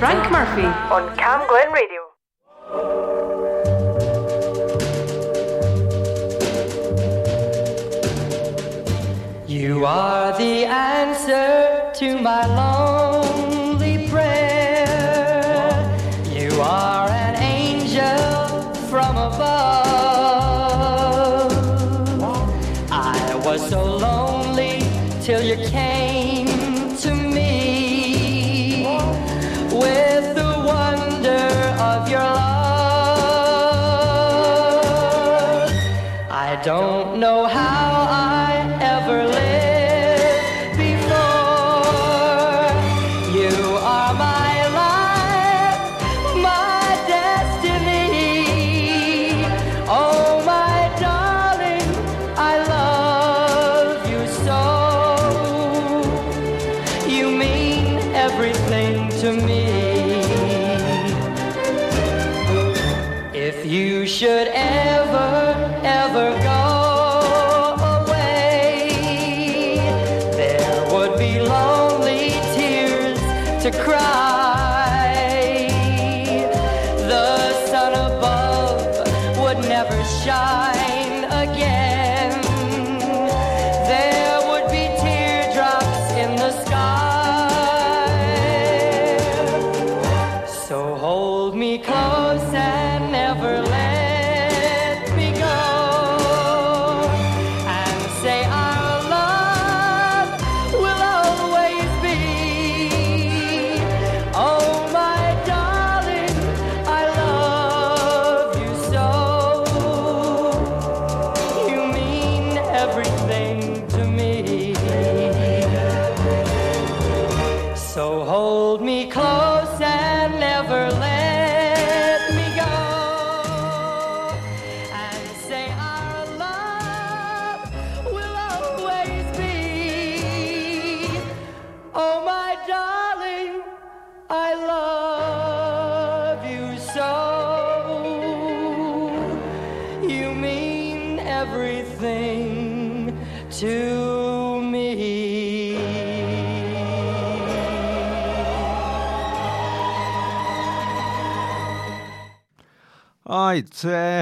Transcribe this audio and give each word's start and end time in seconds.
Frank 0.00 0.32
Murphy 0.32 0.64
on 0.64 1.14
Camglen 1.14 1.70
Radio. 1.74 2.02
You 9.46 9.84
are 9.84 10.38
the 10.38 10.64
answer 10.64 11.92
to 11.96 12.18
my 12.18 12.46
lonely 12.46 12.69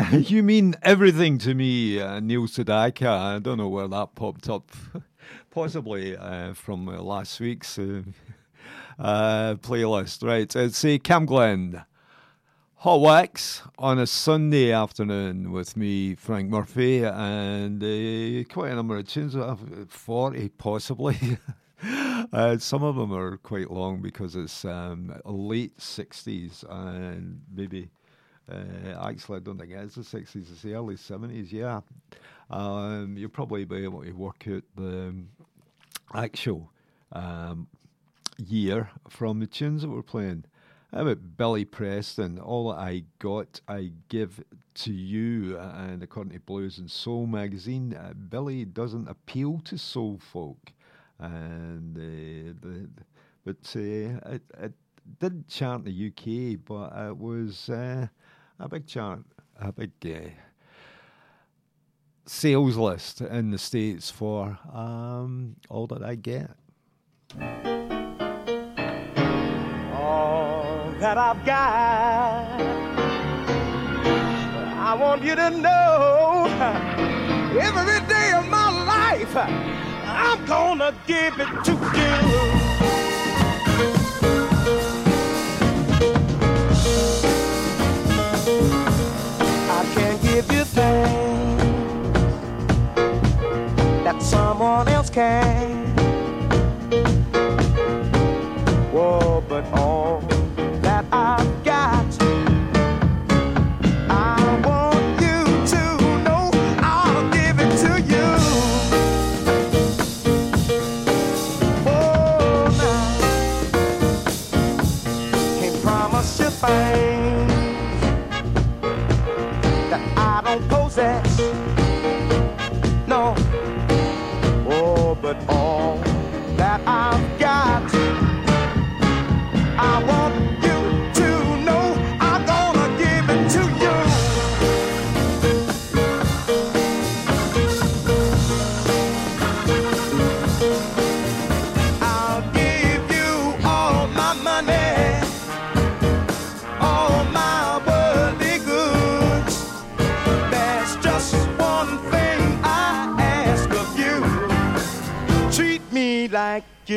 you 0.12 0.42
mean 0.42 0.74
everything 0.82 1.36
to 1.38 1.54
me, 1.54 2.00
uh, 2.00 2.20
Neil 2.20 2.46
Sedaka. 2.46 3.08
I 3.08 3.38
don't 3.40 3.58
know 3.58 3.68
where 3.68 3.88
that 3.88 4.14
popped 4.14 4.48
up. 4.48 4.70
Possibly 5.50 6.16
uh, 6.16 6.54
from 6.54 6.88
uh, 6.88 7.02
last 7.02 7.40
week's 7.40 7.78
uh, 7.78 8.02
uh, 8.98 9.56
playlist. 9.56 10.26
Right, 10.26 10.54
it's 10.54 10.84
uh, 10.84 10.88
Camglen. 10.98 11.84
Hot 12.76 13.00
Wax 13.00 13.62
on 13.78 13.98
a 13.98 14.06
Sunday 14.06 14.72
afternoon 14.72 15.52
with 15.52 15.76
me, 15.76 16.14
Frank 16.14 16.48
Murphy, 16.48 17.04
and 17.04 17.82
uh, 17.82 18.44
quite 18.50 18.70
a 18.70 18.76
number 18.76 18.96
of 18.96 19.08
tunes. 19.08 19.36
I 19.36 19.48
have 19.48 19.90
40 19.90 20.48
possibly. 20.50 21.38
uh, 22.32 22.56
some 22.58 22.82
of 22.82 22.96
them 22.96 23.12
are 23.12 23.36
quite 23.38 23.70
long 23.70 24.00
because 24.00 24.36
it's 24.36 24.64
um, 24.64 25.20
late 25.24 25.76
60s 25.78 26.64
and 26.70 27.42
maybe. 27.52 27.90
Uh, 28.50 29.06
actually, 29.06 29.36
I 29.36 29.40
don't 29.40 29.58
think 29.58 29.72
it 29.72 29.80
is 29.80 29.94
the 29.94 30.00
60s, 30.02 30.50
it's 30.50 30.62
the 30.62 30.74
early 30.74 30.96
70s, 30.96 31.52
yeah. 31.52 31.80
Um, 32.50 33.16
you'll 33.18 33.28
probably 33.28 33.64
be 33.64 33.84
able 33.84 34.02
to 34.02 34.12
work 34.12 34.46
out 34.48 34.62
the 34.74 35.14
actual 36.14 36.70
um, 37.12 37.68
year 38.38 38.90
from 39.08 39.40
the 39.40 39.46
tunes 39.46 39.82
that 39.82 39.90
we're 39.90 40.02
playing. 40.02 40.44
How 40.92 41.02
about 41.02 41.36
Billy 41.36 41.66
Preston? 41.66 42.38
All 42.38 42.72
I 42.72 43.04
got, 43.18 43.60
I 43.68 43.92
give 44.08 44.42
to 44.74 44.92
you. 44.92 45.58
And 45.58 46.02
according 46.02 46.32
to 46.32 46.40
Blues 46.40 46.78
and 46.78 46.90
Soul 46.90 47.26
magazine, 47.26 47.92
uh, 47.92 48.14
Billy 48.14 48.64
doesn't 48.64 49.06
appeal 49.06 49.60
to 49.66 49.76
soul 49.76 50.18
folk. 50.18 50.72
And 51.18 51.94
uh, 51.94 52.54
the, 52.62 52.88
but 53.44 53.56
uh, 53.76 54.32
it, 54.32 54.42
it 54.58 54.72
didn't 55.20 55.48
chart 55.48 55.84
in 55.84 55.84
the 55.84 56.06
UK, 56.08 56.58
but 56.64 56.92
it 57.08 57.18
was 57.18 57.68
uh, 57.68 58.06
a 58.60 58.68
big 58.68 58.86
chart, 58.86 59.20
a 59.60 59.72
big 59.72 59.92
uh, 60.04 60.28
sales 62.26 62.76
list 62.76 63.20
in 63.20 63.50
the 63.50 63.58
States 63.58 64.10
for 64.10 64.58
um, 64.72 65.56
All 65.68 65.86
That 65.86 66.02
I 66.02 66.14
Get. 66.16 66.50
all 69.92 70.92
that 71.00 71.18
I've 71.18 71.44
got. 71.44 72.60
I 74.80 74.94
want 74.94 75.22
you 75.22 75.34
to 75.36 75.50
know 75.50 76.46
every 77.60 78.00
day 78.08 78.32
of 78.32 78.48
my 78.48 78.70
life, 78.84 79.36
I'm 79.36 80.44
gonna 80.46 80.94
give 81.06 81.34
it 81.38 81.64
to 81.64 81.72
you. 81.72 82.57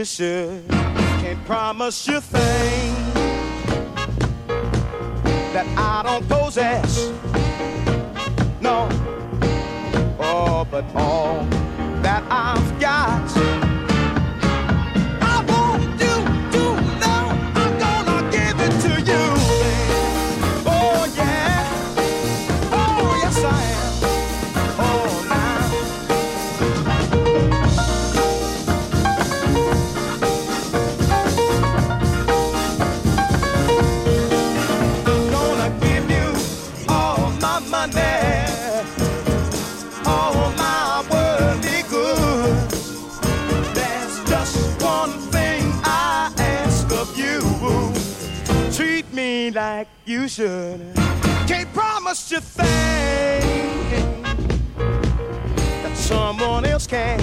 Can't 0.01 1.45
promise 1.45 2.07
you 2.07 2.19
things 2.19 3.13
that 5.53 5.67
I 5.77 6.01
don't 6.01 6.27
possess. 6.27 7.11
No, 8.61 8.89
oh, 10.19 10.65
but 10.71 10.85
all 10.95 11.45
should. 50.31 50.79
Can't 51.45 51.73
promise 51.73 52.31
you 52.31 52.39
things 52.39 52.63
that 55.83 55.97
someone 55.97 56.63
else 56.63 56.87
can. 56.87 57.20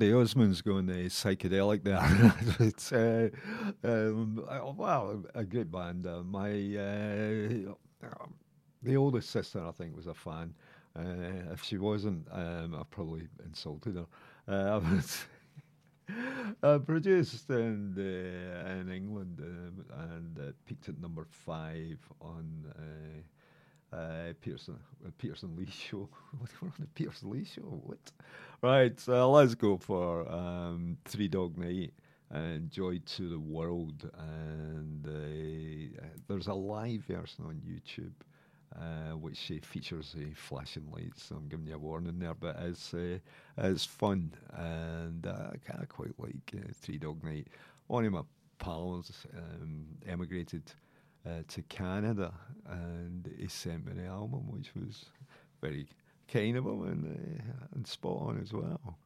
The 0.00 0.12
Osmonds 0.12 0.64
going 0.64 0.88
uh, 0.88 0.94
psychedelic 1.10 1.84
there. 1.84 1.98
uh, 3.84 3.86
um, 3.86 5.26
a 5.34 5.44
great 5.44 5.70
band. 5.70 6.06
Uh, 6.06 6.22
my 6.22 6.48
uh, 6.48 7.74
the 8.82 8.96
oldest 8.96 9.28
sister, 9.28 9.62
I 9.62 9.72
think, 9.72 9.94
was 9.94 10.06
a 10.06 10.14
fan. 10.14 10.54
Uh, 10.98 11.52
if 11.52 11.62
she 11.62 11.76
wasn't, 11.76 12.26
um, 12.32 12.76
I 12.76 12.82
probably 12.90 13.28
insulted 13.44 13.96
her. 13.96 14.06
Uh, 16.62 16.78
produced 16.78 17.50
in 17.50 17.94
in 17.98 18.90
England 18.90 19.38
um, 19.42 19.84
and 19.98 20.54
peaked 20.64 20.88
at 20.88 20.98
number 20.98 21.26
five 21.30 21.98
on 22.22 22.72
uh, 23.92 24.32
Pearson 24.40 24.78
uh, 25.04 25.10
Pearson 25.18 25.56
Lee 25.56 25.66
show. 25.70 26.08
We're 26.40 26.68
on 26.68 26.72
the 26.78 26.86
Pearson 26.86 27.30
Lee 27.30 27.44
show. 27.44 27.62
What? 27.62 28.12
right, 28.62 28.98
so 28.98 29.30
let's 29.30 29.54
go 29.54 29.76
for 29.76 30.30
um, 30.30 30.96
Three 31.04 31.28
Dog 31.28 31.56
Night 31.56 31.92
and 32.30 32.70
Joy 32.70 33.00
to 33.16 33.28
the 33.28 33.38
World. 33.38 34.10
And 34.18 35.06
uh, 35.06 36.00
there's 36.28 36.46
a 36.46 36.54
live 36.54 37.02
version 37.02 37.44
on 37.46 37.60
YouTube. 37.66 38.12
Uh, 38.76 39.16
which 39.16 39.50
uh, 39.50 39.56
features 39.66 40.14
uh, 40.16 40.22
flashing 40.36 40.88
lights. 40.92 41.24
So 41.24 41.34
I'm 41.34 41.48
giving 41.48 41.66
you 41.66 41.74
a 41.74 41.78
warning 41.78 42.20
there, 42.20 42.34
but 42.34 42.56
it's 42.60 42.94
uh, 42.94 43.18
it's 43.58 43.84
fun 43.84 44.32
and 44.56 45.26
uh, 45.26 45.50
I 45.52 45.56
kind 45.68 45.82
of 45.82 45.88
quite 45.88 46.14
like 46.18 46.54
uh, 46.54 46.68
Three 46.80 46.96
Dog 46.96 47.24
Night. 47.24 47.48
One 47.88 48.04
of 48.04 48.12
my 48.12 48.22
pals 48.60 49.26
um, 49.36 49.86
emigrated 50.06 50.62
to 51.48 51.62
Canada 51.62 52.32
and 52.68 53.28
he 53.36 53.48
sent 53.48 53.86
me 53.86 53.92
the 53.92 54.06
album, 54.06 54.44
which 54.52 54.70
was 54.76 55.06
very 55.60 55.88
Cannibal 56.30 56.84
and, 56.84 57.04
uh, 57.06 57.66
and 57.74 57.86
Spot 57.86 58.28
on 58.28 58.40
as 58.40 58.52
well. 58.52 58.96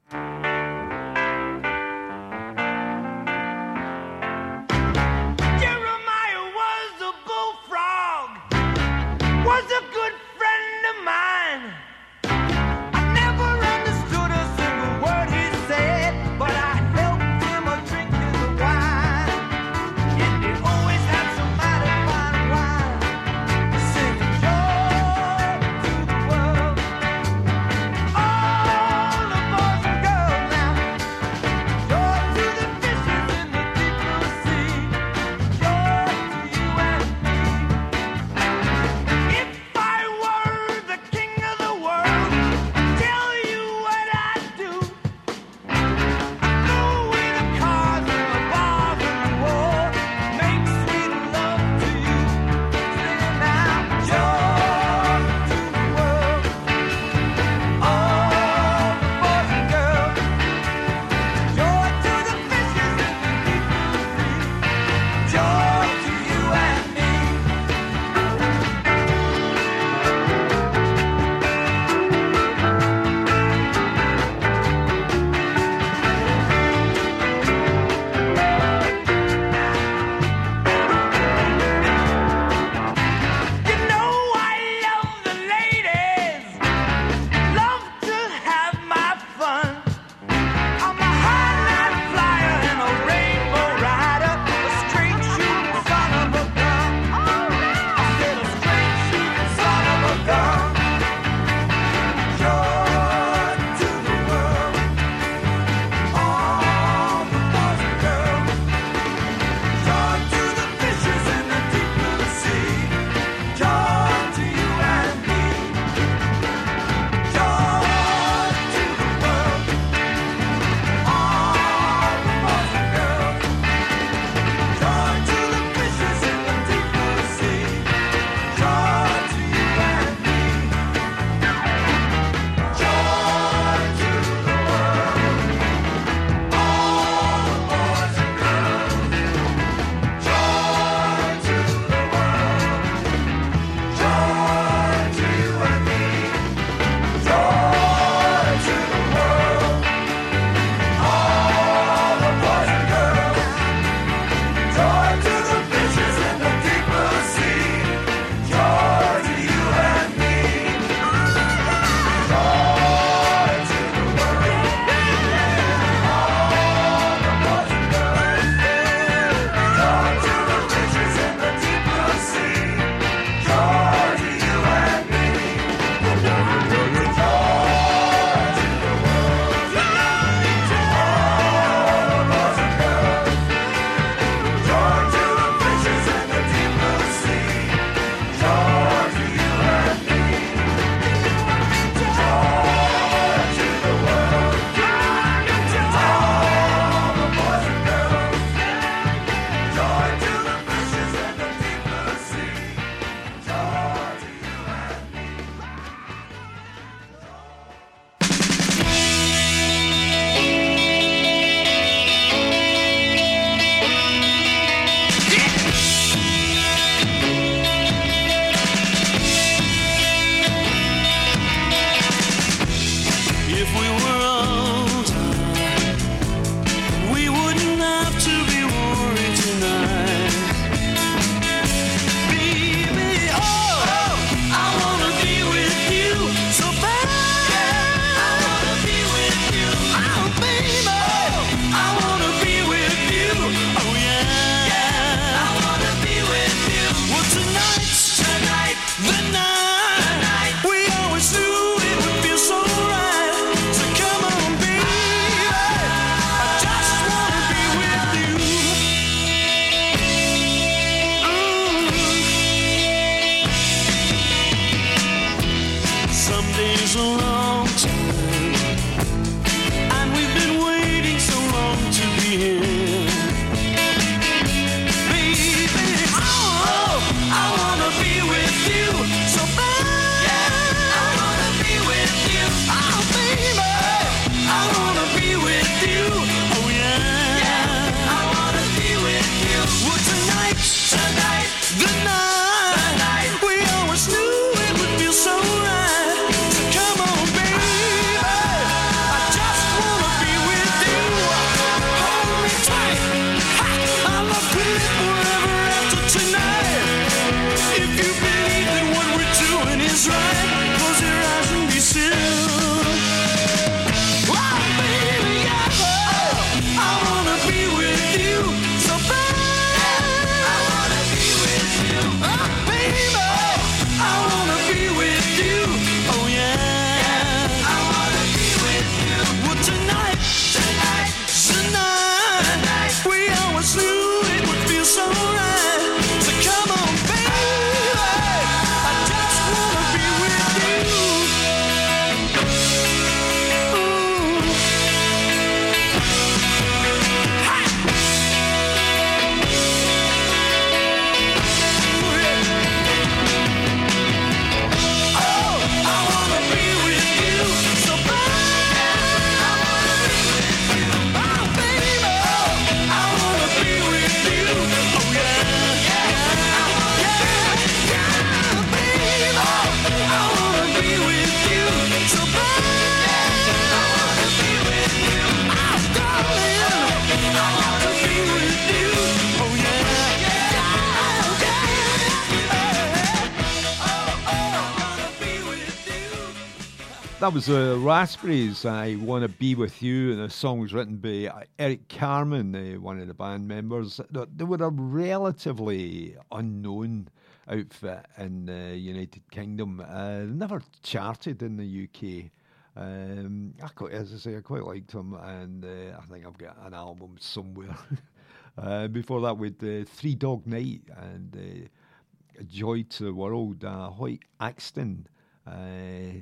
That 387.25 387.33
was 387.33 387.49
uh, 387.49 387.78
Raspberries. 387.81 388.66
I 388.66 388.97
want 388.97 389.23
to 389.23 389.31
be 389.31 389.54
with 389.54 389.83
you, 389.83 390.12
and 390.12 390.21
the 390.21 390.28
song 390.28 390.59
was 390.59 390.75
written 390.75 390.99
by 390.99 391.28
uh, 391.28 391.45
Eric 391.59 391.88
Carmen, 391.88 392.54
uh, 392.54 392.78
one 392.78 393.00
of 393.00 393.09
the 393.09 393.14
band 393.14 393.49
members. 393.49 393.99
They, 394.11 394.45
were 394.45 394.59
a 394.62 394.69
relatively 394.69 396.19
unknown 396.31 397.09
outfit 397.49 398.04
in 398.19 398.45
the 398.45 398.76
United 398.76 399.23
Kingdom. 399.30 399.80
Uh, 399.80 400.25
never 400.25 400.60
charted 400.82 401.43
in 401.43 401.56
the 401.56 401.89
UK. 401.89 402.30
Um, 402.76 403.54
I 403.63 403.69
quite, 403.69 403.93
as 403.93 404.13
I 404.13 404.17
say, 404.19 404.37
I 404.37 404.41
quite 404.43 404.65
liked 404.65 404.93
them, 404.93 405.15
and 405.15 405.65
uh, 405.65 405.99
I 405.99 406.02
think 406.02 406.26
I've 406.26 406.37
got 406.37 406.58
an 406.67 406.75
album 406.75 407.17
somewhere. 407.19 407.75
uh, 408.58 408.89
before 408.89 409.23
that, 409.23 409.39
with 409.39 409.65
uh, 409.65 409.89
Three 409.89 410.15
Dog 410.15 410.47
Night 410.47 410.82
and 410.95 411.34
uh, 411.34 412.43
Joy 412.45 412.82
to 412.82 413.04
the 413.04 413.15
World, 413.15 413.65
uh, 413.65 413.89
Hoyt 413.89 414.21
Axton 414.41 415.06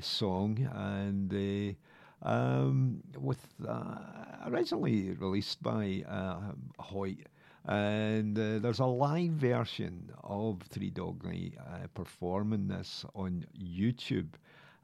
song, 0.01 0.69
and 0.75 1.77
uh, 2.25 2.29
um, 2.29 3.03
with 3.19 3.47
uh, 3.67 3.99
originally 4.47 5.11
released 5.13 5.63
by 5.63 6.05
uh, 6.09 6.53
Hoyt. 6.79 7.27
And 7.65 8.37
there's 8.37 8.81
a 8.81 8.87
live 8.87 9.33
version 9.33 10.11
of 10.25 10.63
Three 10.63 10.91
Dog 10.91 11.25
Night 11.25 11.55
performing 11.95 12.67
this 12.67 13.05
on 13.15 13.47
YouTube. 13.57 14.31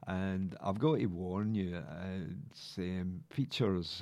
And 0.07 0.55
I've 0.63 0.79
got 0.79 0.99
to 0.99 1.05
warn 1.07 1.53
you, 1.53 1.75
it 1.75 2.77
um, 2.77 3.21
features 3.29 4.01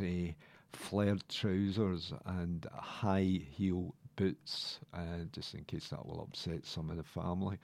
flared 0.73 1.27
trousers 1.27 2.13
and 2.25 2.67
high 2.71 3.41
heel 3.49 3.95
boots, 4.15 4.79
uh, 4.93 5.25
just 5.31 5.53
in 5.53 5.63
case 5.63 5.87
that 5.89 6.05
will 6.05 6.21
upset 6.21 6.65
some 6.65 6.89
of 6.89 6.97
the 6.97 7.03
family. 7.03 7.57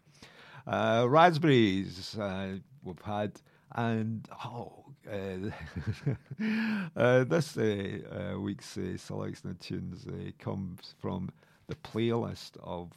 Uh, 0.65 1.05
raspberries 1.09 2.17
uh, 2.17 2.55
we've 2.83 3.01
had, 3.01 3.33
and 3.75 4.27
oh, 4.45 4.85
uh, 5.11 5.49
uh, 6.95 7.23
this 7.25 7.57
uh, 7.57 8.35
week's 8.39 8.77
selection 8.97 9.49
of 9.49 9.59
tunes 9.59 10.05
comes 10.39 10.95
from 10.99 11.29
the 11.67 11.75
playlist 11.75 12.51
of 12.63 12.91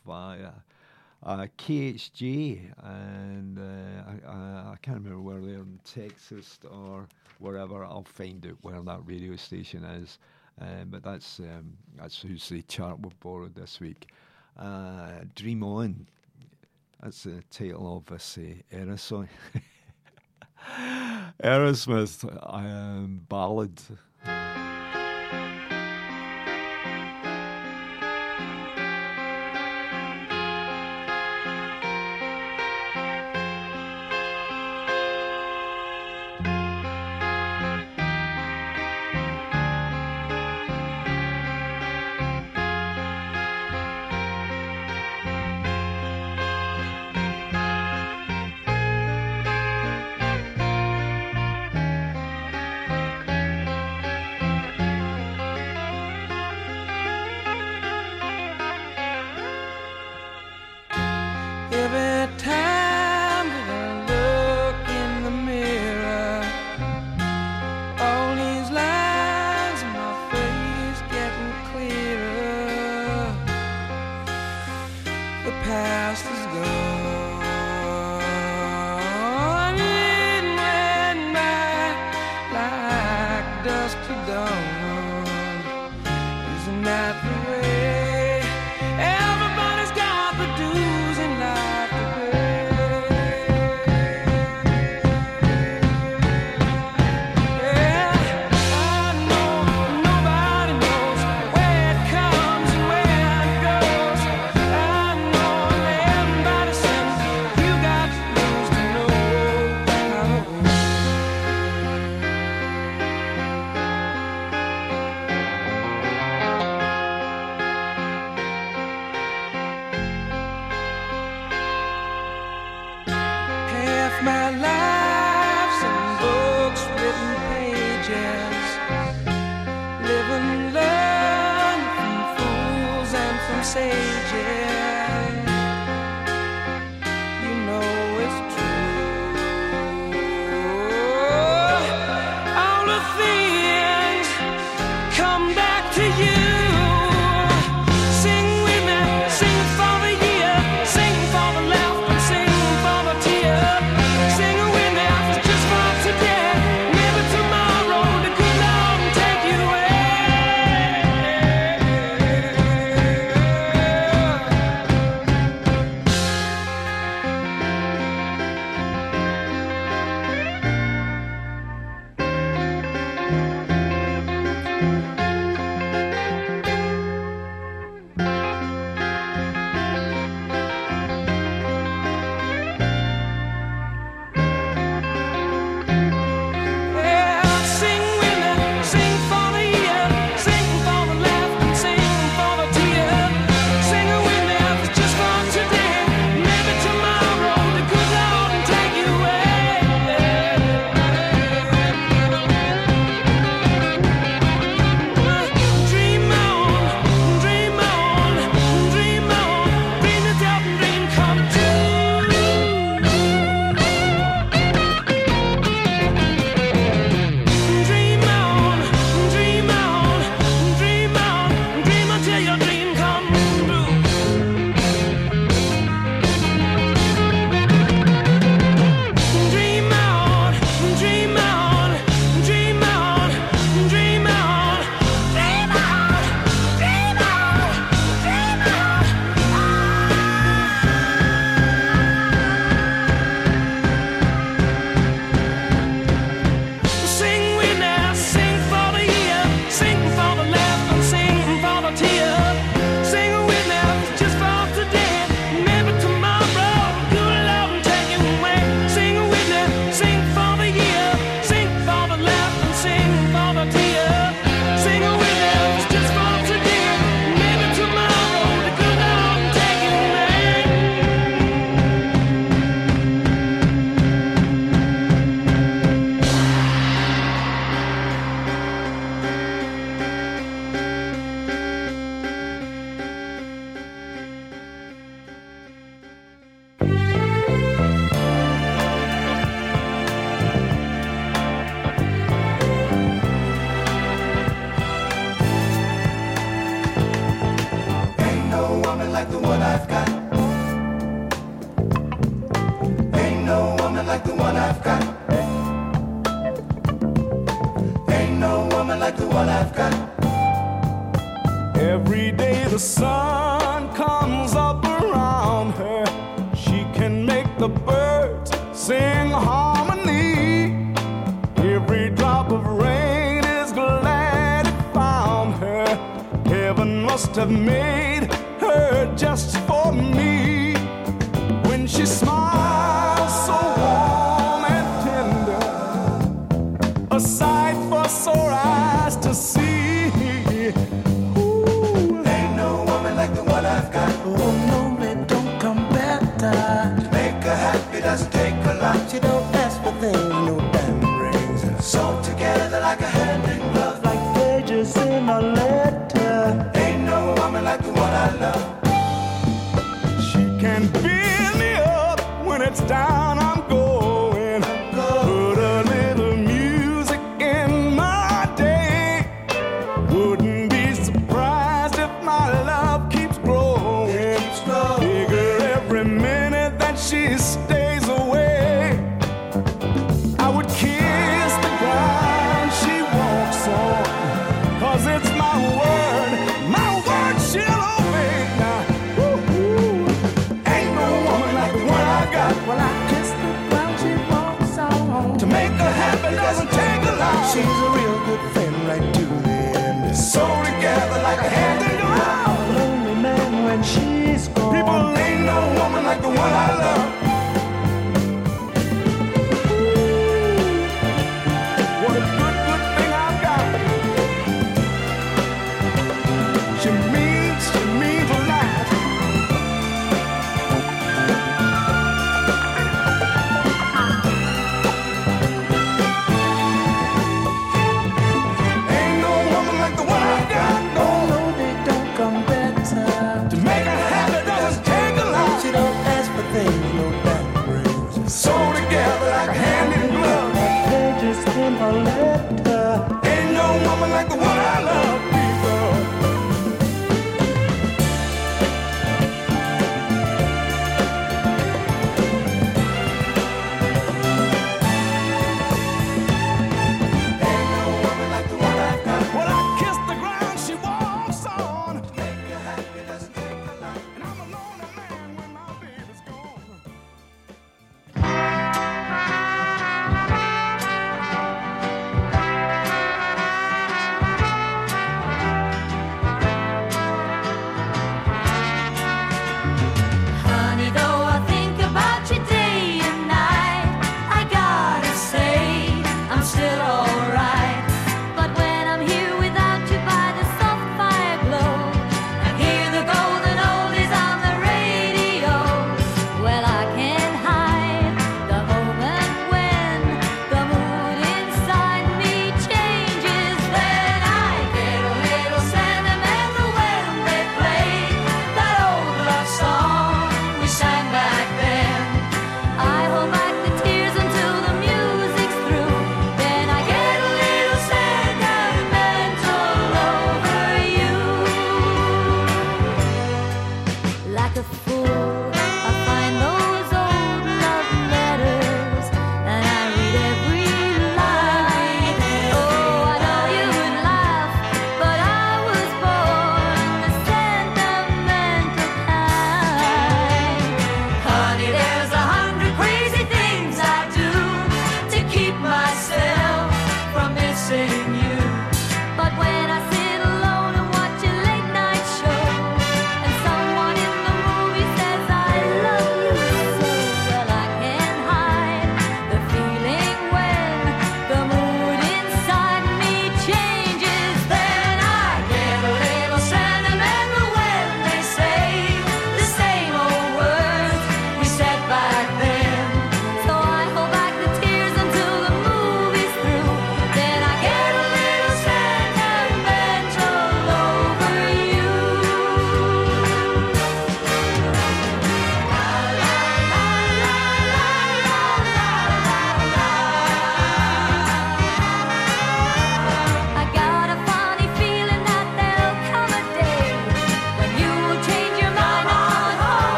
KHJ, 1.57 2.61
and 2.85 3.59
I, 3.59 4.29
I, 4.29 4.73
I 4.73 4.77
can't 4.83 4.99
remember 4.99 5.21
where 5.21 5.41
they're 5.41 5.63
in 5.63 5.81
Texas 5.85 6.61
or 6.71 7.09
wherever. 7.41 7.85
I'll 7.85 8.05
find 8.05 8.47
out 8.47 8.59
where 8.63 8.81
that 8.81 9.01
radio 9.05 9.35
station 9.35 9.83
is. 9.85 10.19
Um, 10.61 10.89
but 10.89 11.03
that's 11.03 11.41
um, 11.41 11.77
that's 11.99 12.23
who's 12.23 12.49
the 12.49 12.63
chart 12.63 13.01
we've 13.01 13.19
borrowed 13.21 13.55
this 13.55 13.81
week. 13.81 14.11
Uh, 14.59 15.11
Dream 15.35 15.63
On. 15.63 16.07
That's 17.03 17.25
the 17.25 17.43
title 17.51 17.99
of 17.99 18.07
this 18.07 18.39
uh, 18.39 18.41
Aerosmith. 18.73 19.29
Aerosmith 21.43 22.25
um, 22.53 23.21
ballad. 23.29 23.81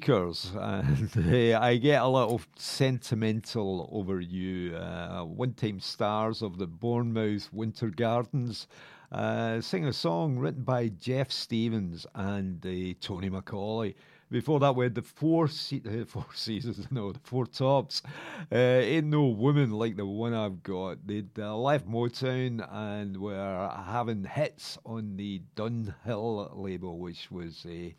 Seekers, 0.00 0.52
and 0.58 1.10
uh, 1.54 1.60
I 1.60 1.76
get 1.76 2.00
a 2.00 2.08
little 2.08 2.40
sentimental 2.56 3.86
over 3.92 4.18
you. 4.18 4.74
Uh, 4.74 5.24
one 5.24 5.52
time 5.52 5.78
stars 5.78 6.40
of 6.40 6.56
the 6.56 6.66
Bournemouth 6.66 7.52
Winter 7.52 7.90
Gardens 7.90 8.66
uh, 9.12 9.60
sing 9.60 9.84
a 9.84 9.92
song 9.92 10.38
written 10.38 10.62
by 10.62 10.88
Geoff 10.88 11.30
Stephens 11.30 12.06
and 12.14 12.64
uh, 12.64 12.94
Tony 13.02 13.28
Macaulay. 13.28 13.94
Before 14.30 14.58
that, 14.60 14.74
we 14.74 14.86
had 14.86 14.94
the 14.94 15.02
four, 15.02 15.48
se- 15.48 15.82
four 16.06 16.26
seasons, 16.34 16.86
no, 16.90 17.12
the 17.12 17.18
four 17.18 17.44
tops. 17.44 18.02
Uh, 18.50 18.56
Ain't 18.56 19.08
No 19.08 19.26
Woman 19.26 19.70
Like 19.70 19.96
the 19.96 20.06
One 20.06 20.32
I've 20.32 20.62
Got. 20.62 21.06
They'd 21.06 21.38
uh, 21.38 21.54
left 21.58 21.86
Motown 21.86 22.66
and 22.72 23.16
were 23.18 23.70
having 23.86 24.24
hits 24.24 24.78
on 24.86 25.16
the 25.18 25.42
Dunhill 25.56 26.56
label, 26.56 26.98
which 26.98 27.30
was 27.30 27.66
uh, 27.66 27.90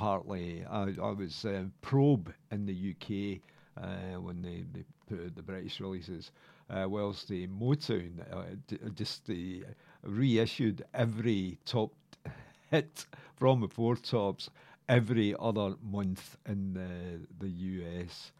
partly, 0.00 0.64
I, 0.64 0.94
I 1.02 1.10
was 1.10 1.44
uh, 1.44 1.64
Probe 1.82 2.32
in 2.50 2.64
the 2.64 2.72
UK 2.94 3.42
uh, 3.84 4.18
when 4.18 4.40
they, 4.40 4.64
they 4.72 4.82
put 5.06 5.26
out 5.26 5.36
the 5.36 5.42
British 5.42 5.78
releases, 5.78 6.30
uh, 6.70 6.86
whilst 6.88 7.28
the 7.28 7.46
Motown 7.48 8.12
uh, 8.32 8.44
d- 8.66 8.78
just 8.94 9.26
the 9.26 9.62
reissued 10.02 10.82
every 10.94 11.58
top 11.66 11.92
hit 12.70 13.04
from 13.36 13.60
the 13.60 13.68
Four 13.68 13.96
Tops 13.96 14.48
every 14.88 15.34
other 15.38 15.74
month 15.82 16.38
in 16.46 16.72
the, 16.72 17.44
the 17.44 17.50
US. 17.50 18.32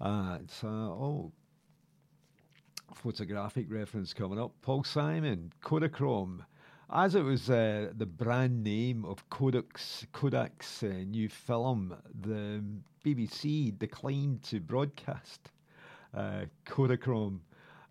Uh, 0.00 0.38
oh, 0.62 1.32
photographic 2.94 3.66
reference 3.68 4.14
coming 4.14 4.38
up. 4.38 4.52
Paul 4.62 4.84
Simon, 4.84 5.52
Kodachrome. 5.64 6.44
As 6.94 7.14
it 7.14 7.24
was 7.24 7.48
uh, 7.48 7.90
the 7.96 8.04
brand 8.04 8.62
name 8.62 9.06
of 9.06 9.26
Kodak's, 9.30 10.06
Kodak's 10.12 10.82
uh, 10.82 10.88
new 11.06 11.30
film, 11.30 11.96
the 12.20 12.62
BBC 13.02 13.78
declined 13.78 14.42
to 14.42 14.60
broadcast 14.60 15.48
uh, 16.14 16.42
Kodachrome, 16.66 17.38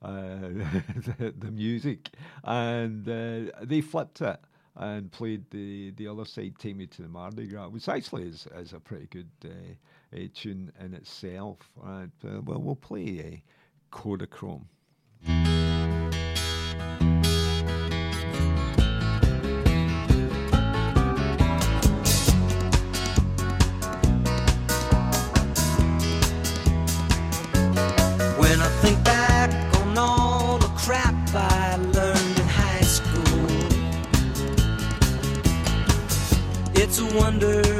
uh, 0.03 0.09
the, 1.17 1.33
the 1.35 1.49
music, 1.49 2.11
and 2.43 3.09
uh, 3.09 3.51
they 3.63 3.81
flipped 3.81 4.21
it 4.21 4.39
and 4.75 5.11
played 5.11 5.49
the, 5.49 5.89
the 5.97 6.07
other 6.07 6.25
side, 6.25 6.53
Take 6.59 6.75
Me 6.75 6.85
to 6.85 7.01
the 7.01 7.09
Mardi 7.09 7.47
Gras, 7.47 7.69
which 7.69 7.89
actually 7.89 8.27
is, 8.27 8.47
is 8.55 8.73
a 8.73 8.79
pretty 8.79 9.07
good 9.07 9.31
uh, 9.43 10.19
tune 10.35 10.71
in 10.79 10.93
itself. 10.93 11.57
And, 11.83 12.11
uh, 12.23 12.41
well, 12.41 12.61
we'll 12.61 12.75
play 12.75 13.41
uh, 13.91 13.97
Kodachrome. 13.97 14.65
Wonder 37.13 37.70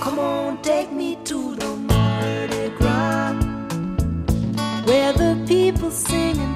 Come 0.00 0.18
on, 0.18 0.62
take 0.62 0.90
me 0.90 1.18
to 1.24 1.54
the 1.56 1.76
Mardi 1.76 2.70
Gras, 2.78 3.34
where 4.86 5.12
the 5.12 5.44
people 5.46 5.90
singing. 5.90 6.49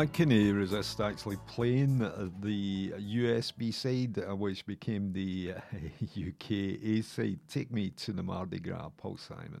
I 0.00 0.06
couldn't 0.06 0.56
resist 0.56 0.98
actually 1.02 1.36
playing 1.46 2.00
uh, 2.00 2.30
the 2.40 2.94
US 2.96 3.50
B 3.50 3.70
side, 3.70 4.18
uh, 4.18 4.34
which 4.34 4.64
became 4.64 5.12
the 5.12 5.52
uh, 5.56 5.60
UK 6.28 6.50
A 6.82 7.02
side. 7.02 7.38
Take 7.50 7.70
me 7.70 7.90
to 7.90 8.14
the 8.14 8.22
Mardi 8.22 8.60
Gras, 8.60 8.88
Paul 8.96 9.18
Simon. 9.18 9.60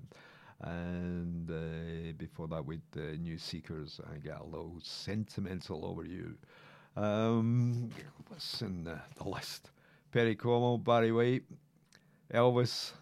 And 0.62 1.50
uh, 1.50 2.12
before 2.16 2.48
that, 2.48 2.64
with 2.64 2.80
uh, 2.96 3.16
New 3.20 3.36
Seekers, 3.36 4.00
I 4.10 4.16
got 4.16 4.40
a 4.40 4.44
little 4.44 4.78
sentimental 4.82 5.84
over 5.84 6.06
you. 6.06 6.36
Um, 6.96 7.90
what's 8.28 8.62
in 8.62 8.84
the, 8.84 8.98
the 9.16 9.28
list? 9.28 9.68
Perry 10.10 10.36
Como, 10.36 10.78
Barry 10.78 11.12
White, 11.12 11.44
Elvis. 12.32 12.92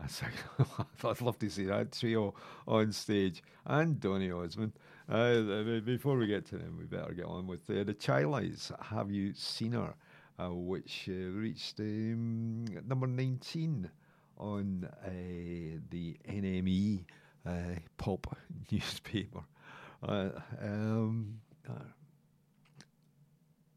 I'd 1.04 1.20
love 1.20 1.38
to 1.38 1.48
see 1.48 1.66
that 1.66 1.92
trio 1.92 2.34
on 2.66 2.90
stage. 2.90 3.40
And 3.64 4.00
Donny 4.00 4.32
Osmond. 4.32 4.72
Uh, 5.12 5.80
before 5.84 6.16
we 6.16 6.26
get 6.26 6.46
to 6.46 6.56
them, 6.56 6.74
we 6.78 6.86
better 6.86 7.12
get 7.12 7.26
on 7.26 7.46
with 7.46 7.68
uh, 7.68 7.84
the 7.84 7.92
Chi-Lites. 7.92 8.72
Have 8.80 9.10
you 9.10 9.34
seen 9.34 9.72
her? 9.72 9.94
Uh, 10.38 10.48
which 10.54 11.06
uh, 11.06 11.12
reached 11.12 11.78
um, 11.80 12.64
number 12.88 13.06
19 13.06 13.90
on 14.38 14.88
uh, 15.04 15.10
the 15.90 16.16
NME 16.26 17.04
uh, 17.44 17.50
pop 17.98 18.34
newspaper. 18.72 19.42
Um, 20.02 21.40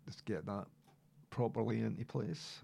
let's 0.08 0.22
get 0.22 0.46
that 0.46 0.68
properly 1.30 1.82
into 1.82 2.06
place. 2.06 2.60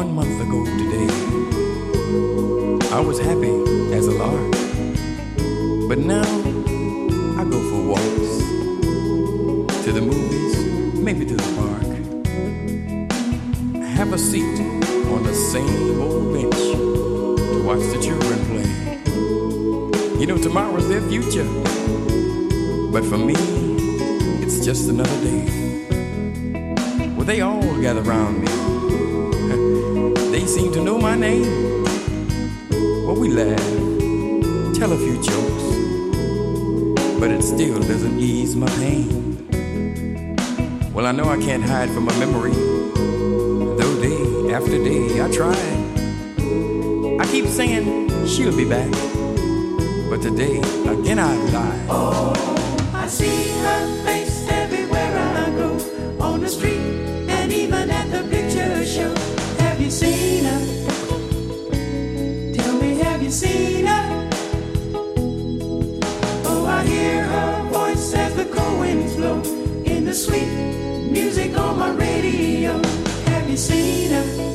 One 0.00 0.14
month 0.14 0.40
ago 0.40 0.64
today, 0.64 1.08
I 2.90 3.00
was 3.00 3.18
happy 3.18 3.52
as 3.92 4.06
a 4.06 4.12
lark. 4.12 4.52
But 5.90 5.98
now 5.98 6.24
I 7.38 7.44
go 7.44 7.58
for 7.68 7.80
walks 7.92 8.30
to 9.84 9.92
the 9.92 10.00
movies, 10.00 10.54
maybe 10.94 11.26
to 11.26 11.36
the 11.36 11.50
park. 11.60 11.90
Have 13.98 14.14
a 14.14 14.18
seat 14.18 14.58
on 15.12 15.22
the 15.22 15.34
same 15.34 16.00
old 16.00 16.32
bench 16.32 16.60
to 17.50 17.62
watch 17.62 17.84
the 17.92 18.00
children 18.00 18.38
play. 18.50 18.70
You 20.18 20.26
know, 20.28 20.38
tomorrow's 20.38 20.88
their 20.88 21.02
future. 21.10 21.48
But 22.90 23.04
for 23.04 23.18
me, 23.18 23.34
it's 24.42 24.64
just 24.64 24.88
another 24.88 25.20
day. 25.22 25.44
Well, 27.16 27.26
they 27.26 27.42
all 27.42 27.78
gather 27.82 28.00
around 28.00 28.40
me. 28.40 28.69
They 30.40 30.46
seem 30.46 30.72
to 30.72 30.82
know 30.82 30.96
my 30.96 31.16
name. 31.16 31.84
Well, 33.04 33.14
we 33.14 33.28
laugh, 33.28 33.60
tell 34.74 34.90
a 34.90 34.96
few 34.96 35.22
jokes, 35.22 35.64
but 37.20 37.30
it 37.30 37.42
still 37.42 37.78
doesn't 37.78 38.18
ease 38.18 38.56
my 38.56 38.66
pain. 38.78 39.46
Well, 40.94 41.04
I 41.04 41.12
know 41.12 41.24
I 41.24 41.36
can't 41.36 41.62
hide 41.62 41.90
from 41.90 42.06
my 42.06 42.18
memory, 42.18 42.54
though 42.54 44.00
day 44.00 44.54
after 44.54 44.82
day 44.82 45.20
I 45.22 45.30
try. 45.30 45.60
I 47.20 47.26
keep 47.30 47.44
saying 47.44 48.08
she'll 48.26 48.56
be 48.56 48.64
back, 48.64 48.90
but 50.08 50.22
today 50.22 50.56
again 50.88 51.18
I 51.18 51.34
lie. 51.52 52.19
see 73.60 74.08
them. 74.08 74.49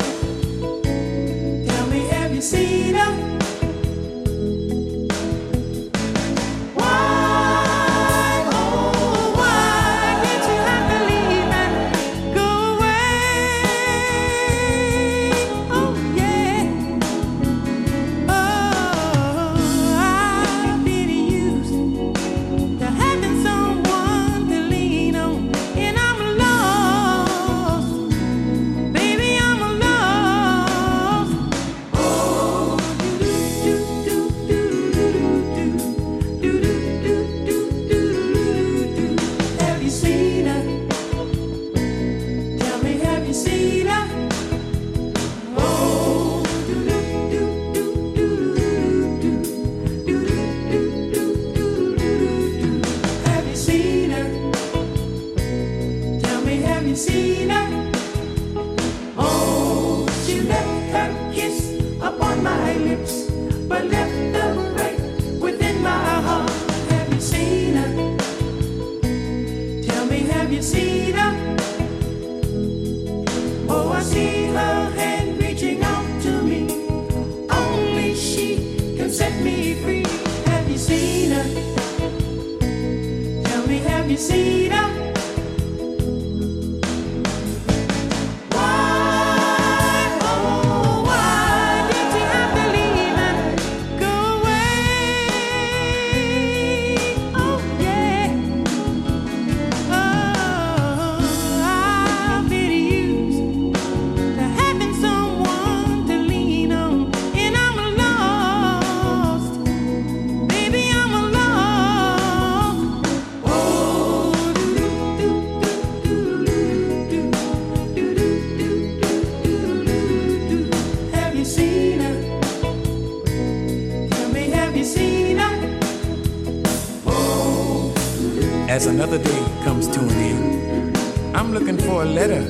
another 128.88 129.18
day 129.18 129.46
comes 129.64 129.88
to 129.88 130.00
an 130.00 130.10
end. 130.12 130.98
I'm 131.36 131.54
looking 131.54 131.78
for 131.78 132.04
a 132.04 132.06
letter 132.06 132.44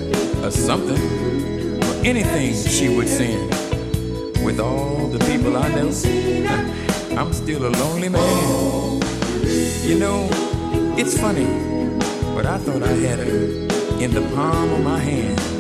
or 0.46 0.52
something, 0.52 1.00
or 1.84 2.06
anything 2.06 2.54
she 2.54 2.90
would 2.90 3.08
send. 3.08 3.50
With 4.44 4.60
all 4.60 5.08
the 5.08 5.20
people 5.26 5.56
I 5.56 5.70
know, 5.70 5.88
I'm 7.18 7.32
still 7.34 7.66
a 7.66 7.72
lonely 7.82 8.10
man. 8.10 9.02
You 9.84 10.00
know, 10.00 10.28
it's 10.98 11.18
funny, 11.18 11.46
but 12.36 12.46
I 12.46 12.58
thought 12.58 12.84
I 12.84 12.94
had 12.94 13.20
her 13.20 13.46
in 14.04 14.12
the 14.12 14.30
palm 14.36 14.72
of 14.74 14.84
my 14.84 15.00
hand. 15.00 15.55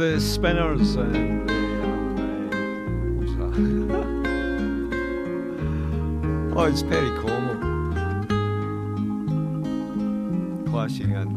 The 0.00 0.18
Spinners 0.18 0.96
and. 0.96 1.46
What's 3.18 3.34
that? 3.36 3.52
oh, 6.56 6.64
it's 6.64 6.82
Perry 6.82 7.10
Como. 7.20 7.54
Clashing 10.70 11.10
in. 11.10 11.28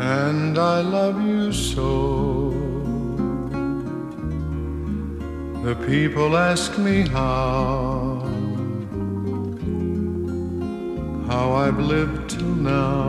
and 0.00 0.58
I 0.58 0.80
love 0.80 1.24
you 1.24 1.52
so. 1.52 2.50
The 5.62 5.76
people 5.86 6.36
ask 6.36 6.76
me 6.76 7.06
how, 7.06 8.26
how 11.28 11.52
I've 11.52 11.78
lived 11.78 12.30
till 12.30 12.56
now. 12.56 12.99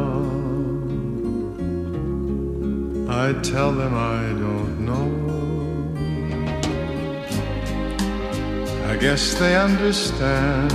I 3.27 3.33
tell 3.33 3.71
them 3.71 3.93
I 3.93 4.23
don't 4.45 4.79
know. 4.89 5.09
I 8.91 8.97
guess 8.97 9.35
they 9.35 9.55
understand 9.55 10.71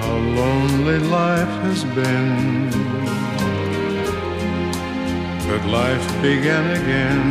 how 0.00 0.14
lonely 0.40 0.98
life 1.20 1.54
has 1.66 1.82
been. 1.98 2.70
But 5.48 5.62
life 5.66 6.06
began 6.22 6.64
again 6.80 7.22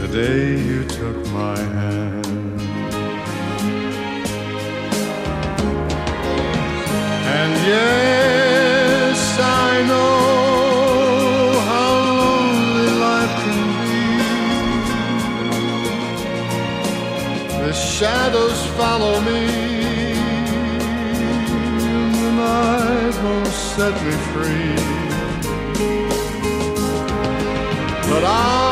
the 0.00 0.08
day 0.22 0.62
you 0.70 0.84
took 0.84 1.18
my 1.32 1.58
hand. 1.58 2.60
And 7.38 7.52
yes, 7.66 8.21
shadows 18.02 18.66
follow 18.78 19.20
me, 19.20 19.44
and 21.86 22.14
the 22.16 22.30
night 22.32 23.14
won't 23.22 23.46
set 23.46 23.94
me 24.04 24.14
free. 24.32 24.74
But 28.10 28.24
I 28.24 28.71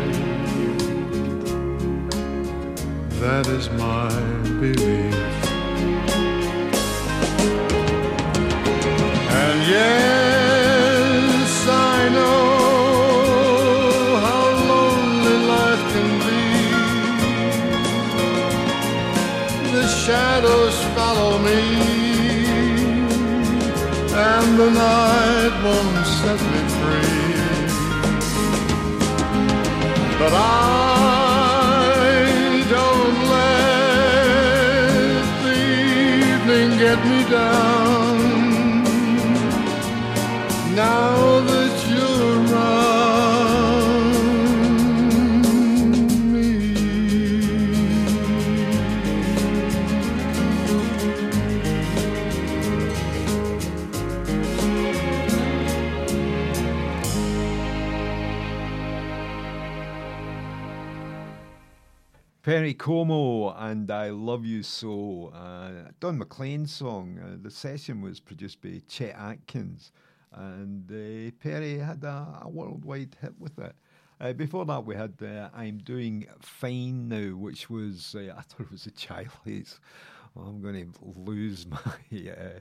That 3.21 3.45
is 3.47 3.69
my 3.69 4.09
belief. 4.59 5.13
And 9.41 9.57
yes, 9.75 11.49
I 11.67 12.09
know 12.17 12.41
how 14.25 14.45
lonely 14.71 15.37
life 15.53 15.83
can 15.93 16.11
be. 16.25 16.45
The 19.71 19.85
shadows 19.87 20.77
follow 20.95 21.33
me, 21.37 21.61
and 24.31 24.47
the 24.61 24.69
night 24.71 25.53
won't 25.63 26.05
set 26.19 26.39
me 26.51 26.61
free. 26.79 27.29
But 30.17 30.33
I 30.33 30.90
get 36.95 37.05
me 37.05 37.23
down. 37.29 38.83
Now 40.75 41.39
that 41.39 41.73
you're 41.89 42.45
around 42.51 42.91
me. 46.33 46.49
Perry 62.43 62.73
Como 62.73 63.49
and 63.53 63.89
I 63.89 64.09
Love 64.09 64.45
You 64.45 64.61
So. 64.63 65.31
Don 66.01 66.17
McLean 66.17 66.65
song. 66.65 67.19
Uh, 67.23 67.37
the 67.39 67.51
session 67.51 68.01
was 68.01 68.19
produced 68.19 68.59
by 68.59 68.81
Chet 68.87 69.15
Atkins, 69.15 69.91
and 70.33 70.89
uh, 70.89 71.29
Perry 71.39 71.77
had 71.77 72.03
a, 72.03 72.39
a 72.41 72.49
worldwide 72.49 73.15
hit 73.21 73.35
with 73.37 73.59
it. 73.59 73.75
Uh, 74.19 74.33
before 74.33 74.65
that, 74.65 74.83
we 74.83 74.95
had 74.95 75.13
uh, 75.21 75.49
I'm 75.53 75.77
Doing 75.77 76.25
Fine 76.39 77.07
Now, 77.07 77.35
which 77.35 77.69
was, 77.69 78.15
uh, 78.15 78.33
I 78.37 78.41
thought 78.41 78.61
it 78.61 78.71
was 78.71 78.87
a 78.87 78.91
Chi-Lites. 79.07 79.79
I'm 80.35 80.61
going 80.61 80.91
to 80.93 81.19
lose 81.19 81.65
my 81.69 81.77
uh, 81.77 82.59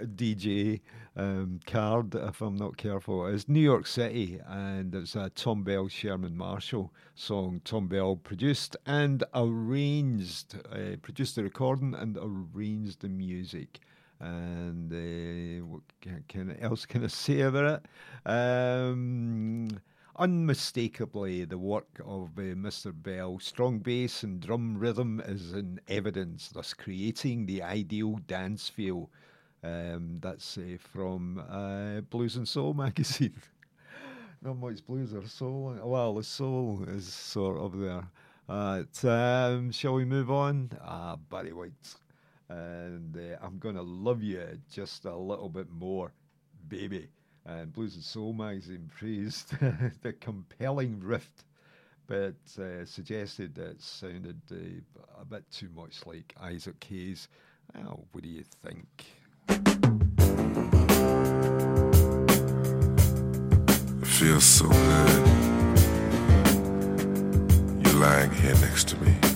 DJ 0.00 0.80
um, 1.16 1.60
card 1.66 2.14
if 2.14 2.40
I'm 2.40 2.56
not 2.56 2.76
careful. 2.76 3.26
It's 3.26 3.48
New 3.48 3.60
York 3.60 3.86
City, 3.86 4.40
and 4.46 4.94
it's 4.94 5.16
a 5.16 5.30
Thom 5.30 5.64
Bell 5.64 5.88
Sherman 5.88 6.36
Marshall 6.36 6.92
song. 7.14 7.60
Thom 7.64 7.88
Bell 7.88 8.16
produced 8.16 8.76
and 8.86 9.24
arranged, 9.34 10.54
uh, 10.70 10.96
produced 11.02 11.34
the 11.36 11.42
recording 11.42 11.94
and 11.94 12.16
arranged 12.20 13.00
the 13.00 13.08
music. 13.08 13.80
And 14.20 14.92
uh, 14.92 15.64
what 15.66 15.82
can, 16.00 16.24
can 16.28 16.56
else 16.60 16.86
can 16.86 17.02
I 17.04 17.08
say 17.08 17.40
about 17.40 17.82
it? 18.24 18.30
Um, 18.30 19.80
unmistakably 20.16 21.44
the 21.44 21.58
work 21.58 22.00
of 22.04 22.30
uh, 22.38 22.54
Mr. 22.54 22.92
Bell. 22.94 23.38
Strong 23.38 23.80
bass 23.80 24.22
and 24.22 24.40
drum 24.40 24.78
rhythm 24.78 25.22
is 25.24 25.52
in 25.52 25.80
evidence, 25.88 26.48
thus 26.48 26.74
creating 26.74 27.46
the 27.46 27.62
ideal 27.62 28.18
dance 28.26 28.68
feel. 28.68 29.10
Um, 29.64 30.18
that's 30.20 30.58
uh, 30.58 30.76
from 30.78 31.42
uh, 31.48 32.00
Blues 32.02 32.36
and 32.36 32.48
Soul 32.48 32.74
magazine. 32.86 33.34
Not 34.42 34.58
much 34.58 34.84
blues 34.84 35.14
or 35.14 35.26
soul. 35.26 35.76
Well, 35.82 36.14
the 36.14 36.24
soul 36.24 36.84
is 36.88 37.06
sort 37.06 37.58
of 37.58 37.78
there. 37.78 38.04
Um, 38.48 39.70
shall 39.70 39.94
we 39.94 40.04
move 40.04 40.30
on? 40.30 40.70
Ah, 40.82 41.16
Barry 41.30 41.52
White. 41.52 41.94
And 42.48 43.16
uh, 43.16 43.38
I'm 43.40 43.58
going 43.58 43.76
to 43.76 43.82
love 43.82 44.22
you 44.22 44.44
just 44.70 45.04
a 45.04 45.14
little 45.16 45.48
bit 45.48 45.70
more, 45.70 46.12
baby 46.68 47.08
and 47.46 47.72
Blues 47.72 47.94
and 47.94 48.04
Soul 48.04 48.32
magazine 48.32 48.90
praised 48.96 49.54
the 50.02 50.12
compelling 50.12 51.00
riff, 51.02 51.30
but 52.06 52.34
uh, 52.58 52.84
suggested 52.84 53.54
that 53.56 53.70
it 53.70 53.82
sounded 53.82 54.40
uh, 54.50 55.20
a 55.20 55.24
bit 55.24 55.44
too 55.50 55.68
much 55.74 56.06
like 56.06 56.34
Isaac 56.40 56.82
Hayes. 56.88 57.28
Oh, 57.76 58.04
what 58.12 58.22
do 58.22 58.28
you 58.28 58.44
think? 58.64 59.06
It 64.00 64.06
feels 64.06 64.44
so 64.44 64.68
good. 64.68 65.28
You're 67.84 68.00
lying 68.00 68.30
here 68.30 68.54
next 68.60 68.88
to 68.88 68.96
me. 69.02 69.31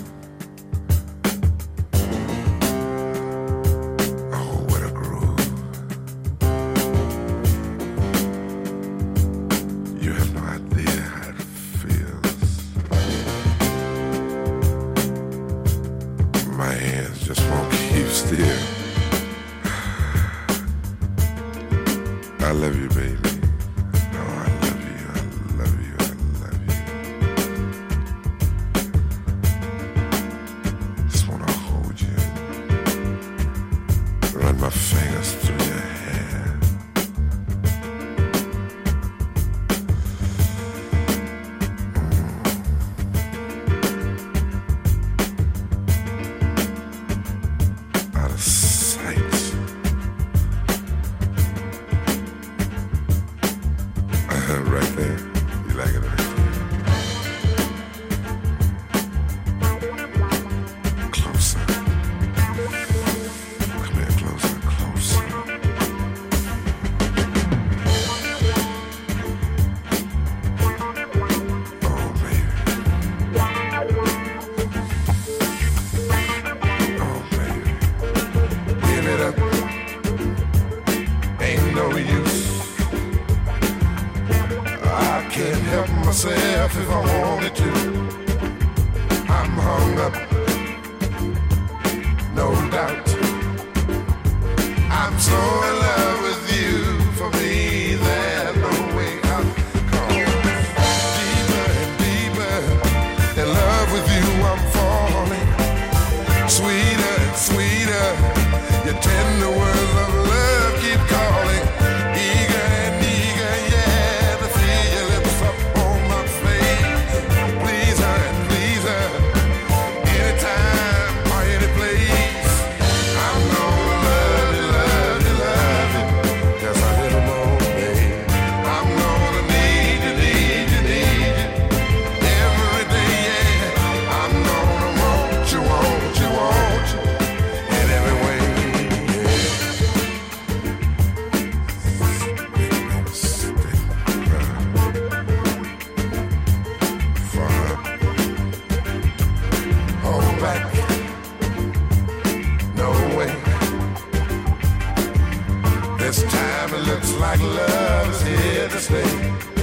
Love 157.76 158.08
is 158.10 158.22
here 158.22 158.68
to 158.68 158.78
stay. 158.78 159.55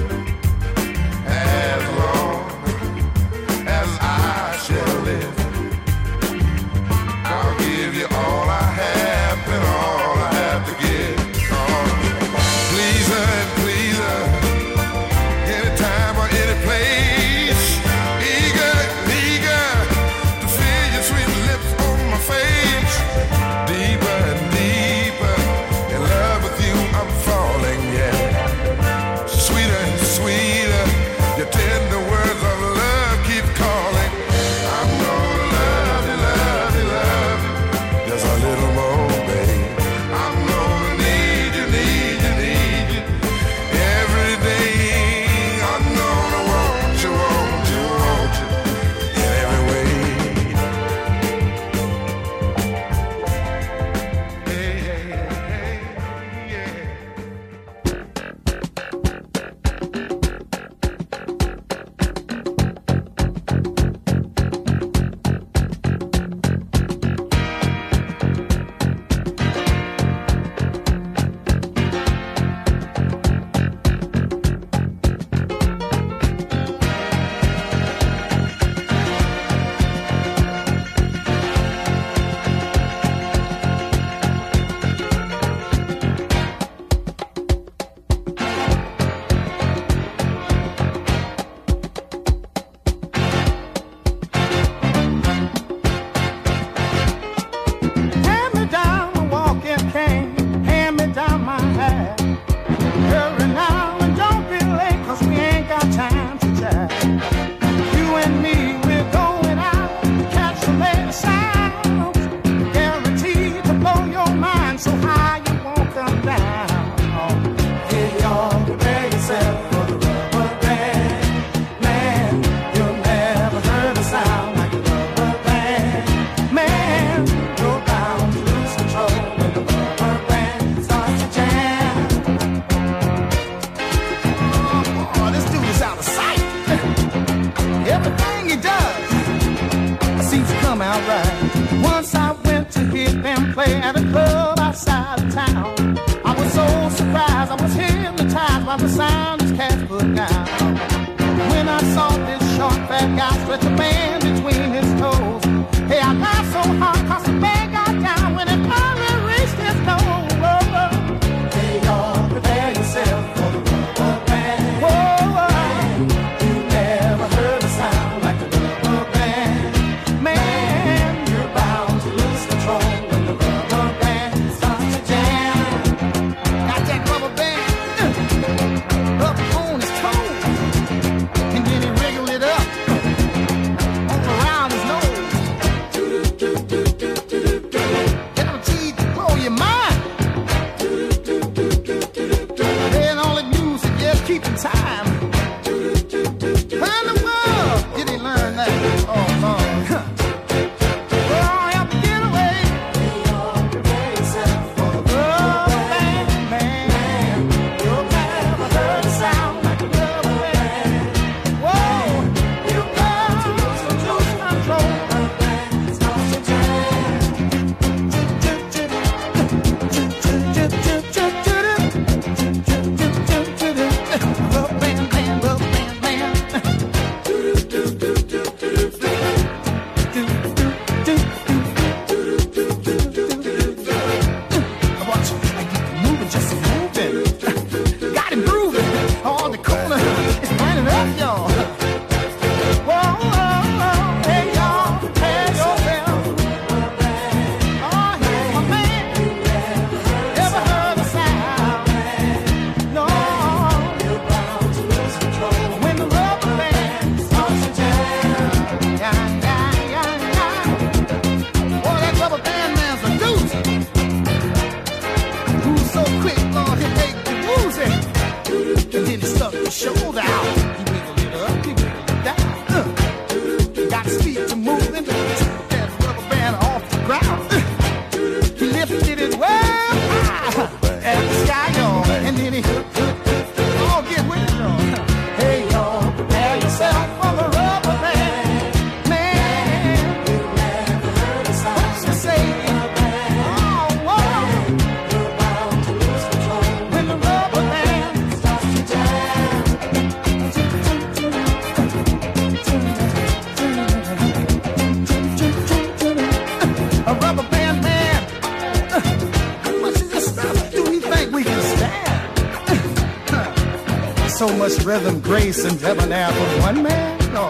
Much 314.64 314.86
rhythm, 314.86 315.20
grace, 315.20 315.66
and 315.66 315.78
debonair 315.78 316.32
from 316.32 316.62
one 316.62 316.84
man? 316.84 317.34
No. 317.34 317.50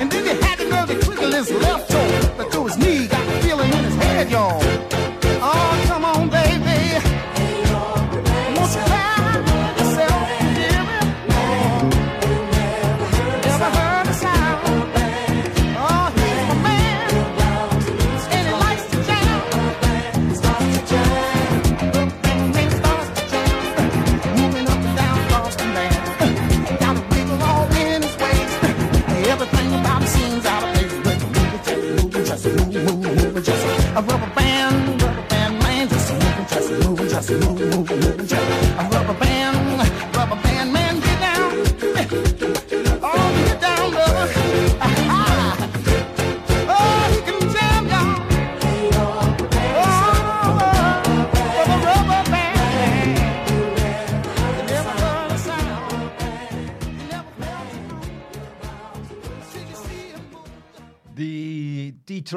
And 0.00 0.10
then 0.10 0.24
he 0.24 0.42
had 0.42 0.58
the 0.58 0.64
nerve 0.64 0.88
to 0.88 0.98
twiddle 1.04 1.32
his 1.32 1.50
left 1.52 1.90
toe, 1.90 2.34
but 2.38 2.50
through 2.50 2.68
his 2.68 2.78
knee, 2.78 3.13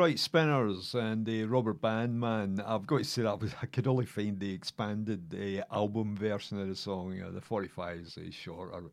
Detroit 0.08 0.20
Spinners 0.20 0.95
and 0.95 1.26
the 1.26 1.43
Rubber 1.43 1.74
Band 1.74 2.18
Man. 2.18 2.64
I've 2.66 2.88
got 2.88 2.99
to 2.99 3.03
say 3.03 3.24
that 3.24 3.39
I 3.62 3.66
could 3.66 3.88
only 3.88 4.05
find 4.05 4.39
the 4.39 4.53
expanded 4.53 5.36
uh, 5.36 5.76
album 5.76 6.16
version 6.16 6.62
of 6.62 6.70
the 6.70 6.78
song. 6.78 7.22
Uh, 7.22 7.30
the 7.30 7.41
45 7.41 7.97
is 7.97 8.18
uh, 8.18 8.22
shorter. 8.32 8.84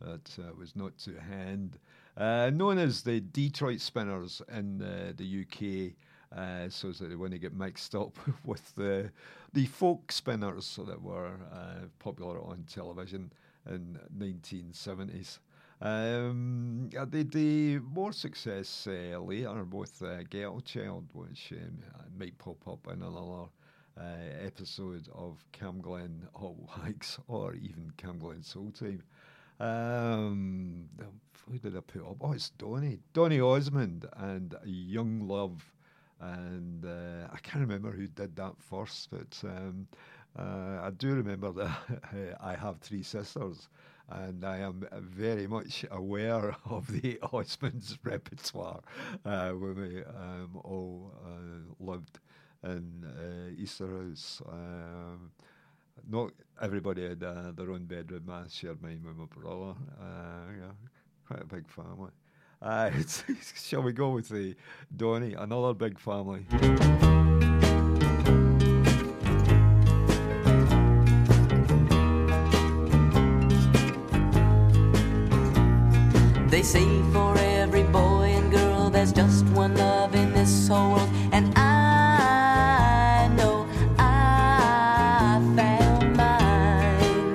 That 0.00 0.28
uh, 0.36 0.52
was 0.58 0.74
not 0.74 0.98
to 1.04 1.12
hand. 1.20 1.78
Uh, 2.16 2.50
known 2.52 2.78
as 2.78 3.02
the 3.02 3.20
Detroit 3.20 3.78
Spinners 3.78 4.42
in 4.52 4.82
uh, 4.82 5.12
the 5.16 5.42
UK. 5.42 5.92
Uh, 6.36 6.68
so 6.68 6.90
that 6.90 7.16
when 7.16 7.30
they 7.30 7.38
get 7.38 7.54
mixed 7.54 7.94
up 7.94 8.18
with 8.44 8.74
the 8.74 9.12
the 9.52 9.66
folk 9.66 10.10
spinners 10.10 10.80
that 10.88 11.00
were 11.00 11.30
popular 12.00 12.40
on 12.40 12.64
television 12.68 13.30
in 13.70 13.96
1970s. 14.18 15.38
Um, 15.80 16.88
they 17.10 17.24
the 17.24 17.78
more 17.78 18.12
success 18.12 18.86
uh, 18.88 19.18
later 19.18 19.64
with 19.64 20.02
uh, 20.02 20.22
Ghetto 20.30 20.60
Child, 20.60 21.08
which 21.12 21.52
um, 21.52 21.82
might 22.18 22.38
pop 22.38 22.66
up 22.66 22.86
in 22.86 23.02
another 23.02 23.48
uh, 23.98 24.44
episode 24.44 25.08
of 25.14 25.44
Camglen 25.52 26.22
Hot 26.34 27.18
or 27.28 27.54
even 27.54 27.92
Camglen 27.96 28.44
Soul 28.44 28.72
Time. 28.72 29.02
Um, 29.60 30.88
who 31.48 31.58
did 31.58 31.76
I 31.76 31.80
put 31.80 32.02
up? 32.02 32.16
Oh, 32.20 32.32
it's 32.32 32.50
Donny. 32.50 32.98
Donny 33.12 33.40
Osmond 33.40 34.06
and 34.16 34.54
Young 34.64 35.28
Love. 35.28 35.72
And 36.20 36.84
uh, 36.84 37.28
I 37.32 37.38
can't 37.38 37.60
remember 37.60 37.90
who 37.90 38.06
did 38.06 38.36
that 38.36 38.54
first, 38.58 39.10
but 39.10 39.40
um, 39.44 39.86
uh, 40.38 40.80
I 40.82 40.90
do 40.96 41.12
remember 41.14 41.52
that 41.52 42.36
I 42.40 42.54
have 42.54 42.78
three 42.78 43.02
sisters, 43.02 43.68
and 44.10 44.44
I 44.44 44.58
am 44.58 44.86
very 44.92 45.46
much 45.46 45.84
aware 45.90 46.56
of 46.70 46.86
the 46.88 47.18
Osmonds 47.22 47.98
repertoire 48.02 48.80
uh, 49.24 49.50
when 49.50 49.76
we 49.76 50.04
um, 50.04 50.60
all 50.62 51.12
uh, 51.24 51.84
lived 51.84 52.18
in 52.62 53.04
uh, 53.04 53.62
Easterhouse. 53.62 54.40
Um, 54.48 55.30
not 56.08 56.32
everybody 56.60 57.08
had 57.08 57.22
uh, 57.22 57.52
their 57.52 57.70
own 57.70 57.84
bedroom. 57.84 58.28
I 58.30 58.44
shared 58.48 58.82
mine 58.82 59.02
with 59.04 59.16
my 59.16 59.26
brother. 59.26 59.74
Uh, 60.00 60.52
yeah, 60.58 60.72
quite 61.26 61.42
a 61.42 61.46
big 61.46 61.68
family. 61.68 62.10
Uh, 62.60 62.90
shall 63.56 63.82
we 63.82 63.92
go 63.92 64.10
with 64.10 64.28
the 64.28 64.54
Donny? 64.96 65.34
Another 65.34 65.74
big 65.74 65.98
family. 65.98 66.46
Say 76.64 77.02
for 77.12 77.36
every 77.38 77.82
boy 77.82 78.32
and 78.38 78.50
girl 78.50 78.88
there's 78.88 79.12
just 79.12 79.44
one 79.48 79.74
love 79.76 80.14
in 80.14 80.32
this 80.32 80.66
whole 80.66 80.94
world, 80.94 81.10
and 81.30 81.52
I 81.58 83.28
know 83.36 83.66
I 83.98 85.42
found 85.54 86.16
mine. 86.16 87.34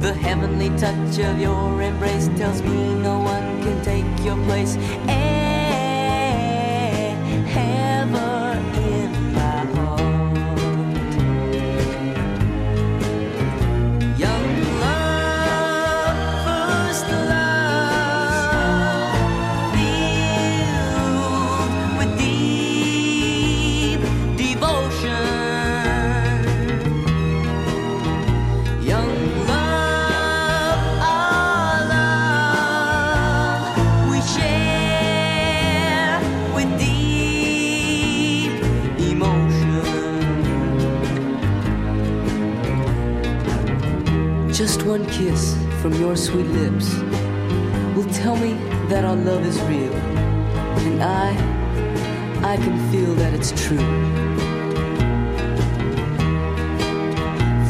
The 0.00 0.12
heavenly 0.12 0.70
touch 0.70 1.20
of 1.20 1.38
your 1.38 1.80
embrace 1.80 2.28
tells 2.36 2.60
me 2.62 2.94
no 2.94 3.20
one 3.20 3.62
can 3.62 3.80
take 3.84 4.24
your 4.24 4.36
place. 4.46 4.76
From 45.82 45.94
your 45.94 46.14
sweet 46.14 46.46
lips 46.46 46.94
will 47.96 48.08
tell 48.12 48.36
me 48.36 48.52
that 48.88 49.04
our 49.04 49.16
love 49.16 49.44
is 49.44 49.60
real. 49.62 49.92
And 50.86 51.02
I, 51.02 51.30
I 52.52 52.56
can 52.56 52.78
feel 52.92 53.12
that 53.16 53.34
it's 53.34 53.50
true. 53.66 53.78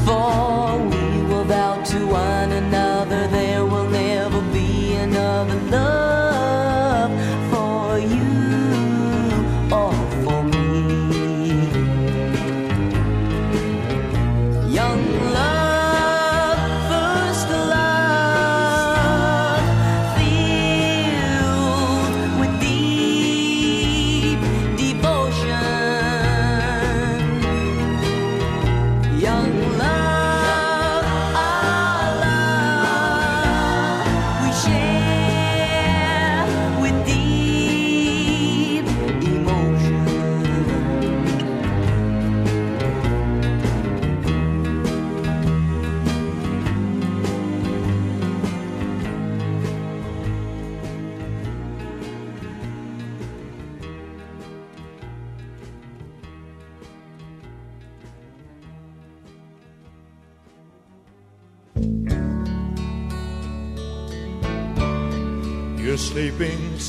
For 0.05 0.77
we 0.93 1.23
will 1.23 1.45
vow 1.45 1.83
to 1.83 2.07
one 2.07 2.53
another 2.53 2.92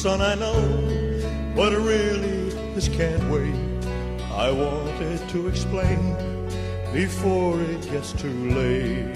son, 0.03 0.21
I 0.21 0.35
know, 0.35 0.61
but 1.55 1.71
really 1.71 2.49
this 2.75 2.89
can't 2.89 3.23
wait. 3.31 3.55
I 4.33 4.51
wanted 4.51 5.29
to 5.29 5.47
explain 5.47 6.01
before 6.91 7.61
it 7.61 7.81
gets 7.89 8.11
too 8.11 8.37
late. 8.49 9.15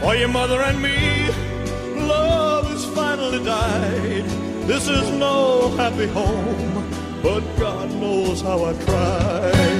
For 0.00 0.16
your 0.16 0.30
mother 0.30 0.62
and 0.62 0.82
me, 0.82 1.28
love 2.08 2.66
has 2.66 2.84
finally 2.86 3.44
died. 3.44 4.24
This 4.66 4.88
is 4.88 5.08
no 5.12 5.68
happy 5.76 6.08
home, 6.08 6.90
but 7.22 7.42
God 7.56 7.88
knows 8.00 8.40
how 8.40 8.64
I 8.64 8.72
tried. 8.84 9.71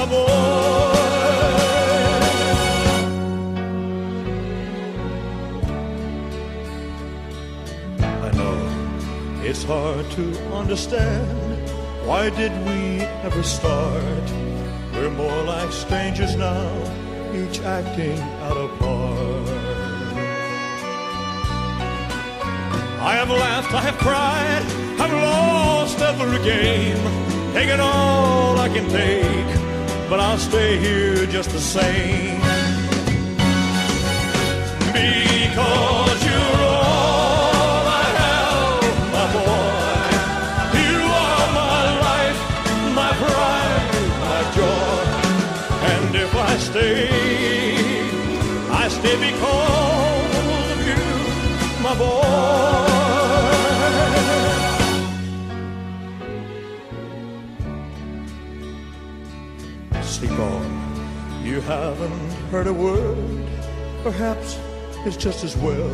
I 0.00 0.06
know 8.34 8.56
it's 9.44 9.62
hard 9.62 10.10
to 10.12 10.54
understand. 10.54 11.68
Why 12.06 12.30
did 12.30 12.52
we 12.64 13.02
ever 13.26 13.42
start? 13.42 14.24
We're 14.94 15.10
more 15.10 15.42
like 15.42 15.70
strangers 15.70 16.34
now, 16.34 16.70
each 17.34 17.60
acting 17.60 18.18
out 18.40 18.56
of 18.56 18.70
part. 18.78 19.48
I 23.02 23.16
have 23.16 23.28
laughed, 23.28 23.74
I 23.74 23.82
have 23.82 23.98
cried, 23.98 24.64
I've 24.98 25.12
lost 25.12 25.98
every 26.00 26.38
game, 26.42 26.96
taken 27.52 27.80
all 27.80 28.58
I 28.58 28.68
can 28.70 28.88
take, 28.88 29.59
but 30.10 30.18
I'll 30.18 30.38
stay 30.38 30.76
here 30.76 31.24
just 31.26 31.50
the 31.50 31.60
same. 31.60 32.40
Because 34.92 36.20
you're 36.28 36.62
all 36.66 37.82
I 38.02 38.06
have, 38.20 38.82
my 39.16 39.26
boy. 39.38 39.70
You 40.82 40.98
are 41.24 41.48
my 41.62 41.82
life, 42.06 42.40
my 43.00 43.10
pride, 43.22 44.04
my 44.26 44.40
joy. 44.58 45.02
And 45.92 46.10
if 46.16 46.34
I 46.34 46.56
stay, 46.68 47.08
I 48.82 48.88
stay 48.88 49.16
because 49.30 50.34
of 50.70 50.78
you, 50.88 51.04
my 51.84 51.94
boy. 51.94 52.89
Haven't 61.70 62.30
heard 62.50 62.66
a 62.66 62.72
word. 62.72 63.46
Perhaps 64.02 64.58
it's 65.06 65.16
just 65.16 65.44
as 65.44 65.56
well. 65.56 65.88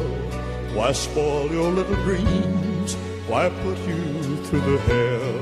Why 0.75 0.93
spoil 0.93 1.51
your 1.51 1.71
little 1.71 1.97
dreams? 1.97 2.95
Why 3.29 3.51
put 3.63 3.79
you 3.87 4.37
through 4.45 4.61
the 4.61 4.79
hell? 4.89 5.33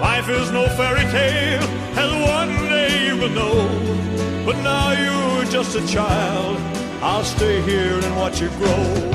Life 0.00 0.28
is 0.28 0.50
no 0.52 0.66
fairy 0.78 1.06
tale, 1.10 1.62
as 2.04 2.10
one 2.36 2.54
day 2.68 3.06
you 3.06 3.16
will 3.16 3.34
know. 3.40 4.44
But 4.44 4.56
now 4.62 4.92
you're 4.92 5.46
just 5.46 5.74
a 5.76 5.86
child. 5.86 6.58
I'll 7.02 7.24
stay 7.24 7.62
here 7.62 7.94
and 7.94 8.16
watch 8.16 8.38
you 8.38 8.50
grow. 8.60 9.09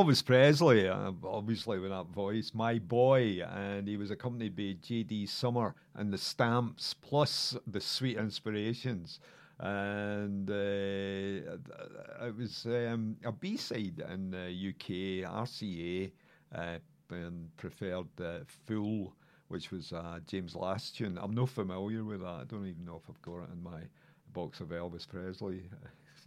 Elvis 0.00 0.24
Presley, 0.24 0.88
uh, 0.88 1.12
obviously 1.24 1.78
with 1.78 1.90
that 1.90 2.06
voice, 2.06 2.52
my 2.54 2.78
boy, 2.78 3.42
and 3.42 3.86
he 3.86 3.98
was 3.98 4.10
accompanied 4.10 4.56
by 4.56 4.74
J.D. 4.80 5.26
Sumner 5.26 5.74
and 5.94 6.10
the 6.10 6.16
Stamps, 6.16 6.94
plus 6.94 7.54
the 7.66 7.82
Sweet 7.82 8.16
Inspirations, 8.16 9.20
and 9.58 10.48
uh, 10.48 12.24
it 12.24 12.34
was 12.34 12.64
um, 12.64 13.14
a 13.26 13.30
B 13.30 13.58
side 13.58 14.02
in 14.10 14.30
the 14.30 14.70
UK, 14.70 15.30
RCA, 15.30 16.10
uh, 16.54 16.78
and 17.10 17.54
preferred 17.58 18.06
uh, 18.22 18.38
Fool, 18.66 19.12
which 19.48 19.70
was 19.70 19.92
uh, 19.92 20.18
James 20.26 20.56
Last 20.56 20.96
tune. 20.96 21.18
I'm 21.20 21.34
not 21.34 21.50
familiar 21.50 22.04
with 22.04 22.20
that. 22.20 22.26
I 22.26 22.44
don't 22.44 22.66
even 22.66 22.86
know 22.86 23.02
if 23.04 23.10
I've 23.10 23.20
got 23.20 23.42
it 23.42 23.50
in 23.52 23.62
my 23.62 23.82
box 24.32 24.60
of 24.60 24.68
Elvis 24.68 25.06
Presley 25.06 25.64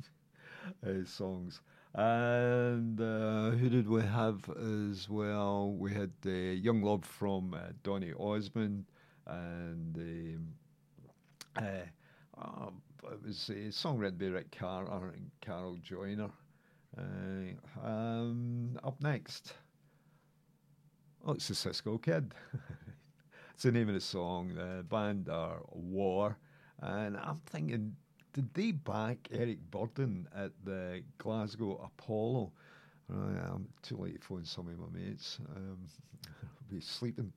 uh, 0.85 1.05
songs. 1.07 1.61
And 1.95 2.99
uh, 2.99 3.51
who 3.51 3.69
did 3.69 3.87
we 3.87 4.01
have 4.01 4.49
as 4.49 5.07
well? 5.07 5.73
We 5.77 5.93
had 5.93 6.11
uh, 6.25 6.29
Young 6.29 6.81
Love 6.81 7.05
from 7.05 7.53
uh, 7.53 7.71
Donny 7.83 8.13
Osmond, 8.19 8.85
and 9.27 10.39
uh, 11.55 11.61
um, 12.35 12.81
it 13.03 13.23
was 13.23 13.49
a 13.51 13.71
song 13.71 13.99
written 13.99 14.17
by 14.17 14.25
Ric 14.25 14.49
Cartey 14.51 14.91
and 14.91 15.29
Carol 15.41 15.77
Joyner. 15.83 16.31
Uh, 16.97 17.85
um, 17.87 18.79
up 18.83 18.99
next, 19.01 19.53
oh, 21.27 21.33
it's 21.33 21.47
the 21.47 21.55
Cisco 21.55 21.99
Kid. 21.99 22.33
it's 23.53 23.63
the 23.63 23.71
name 23.71 23.87
of 23.87 23.93
the 23.93 24.01
song. 24.01 24.55
The 24.55 24.83
band 24.83 25.29
are 25.29 25.61
War, 25.69 26.37
and 26.81 27.17
I'm 27.17 27.41
thinking 27.45 27.95
did 28.33 28.53
they 28.53 28.71
back 28.71 29.27
Eric 29.31 29.59
Burdon 29.71 30.25
at 30.35 30.51
the 30.65 31.03
Glasgow 31.19 31.79
Apollo? 31.83 32.51
I'm 33.09 33.67
too 33.83 33.97
late 33.97 34.19
to 34.19 34.27
phone 34.27 34.45
some 34.45 34.67
of 34.67 34.79
my 34.79 34.99
mates. 34.99 35.39
Um, 35.55 35.77
be 36.69 36.81
sleeping 36.81 37.31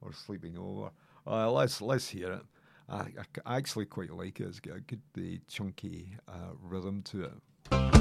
or 0.00 0.12
sleeping 0.12 0.58
over. 0.58 0.90
Uh, 1.26 1.50
let's 1.50 1.80
let's 1.80 2.08
hear 2.08 2.32
it. 2.32 2.42
I, 2.88 3.06
I, 3.46 3.56
actually 3.58 3.86
quite 3.86 4.10
like 4.10 4.40
it. 4.40 4.48
It's 4.48 4.58
got 4.58 4.78
a 4.78 4.80
good 4.80 5.02
uh, 5.16 5.38
chunky 5.48 6.16
uh, 6.26 6.54
rhythm 6.60 7.02
to 7.02 7.24
it. 7.24 7.99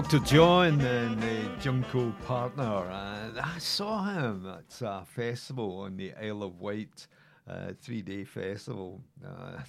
Dr. 0.00 0.20
John 0.20 0.80
and 0.80 1.22
uh, 1.22 1.60
Junko 1.60 2.14
Partner. 2.26 2.88
And 2.90 3.38
I 3.38 3.58
saw 3.58 4.02
him 4.02 4.46
at 4.46 4.80
a 4.80 5.04
festival 5.04 5.80
on 5.80 5.98
the 5.98 6.14
Isle 6.14 6.44
of 6.44 6.58
Wight, 6.58 7.06
uh, 7.46 7.72
three 7.78 8.00
day 8.00 8.24
festival. 8.24 9.02
Uh, 9.22 9.60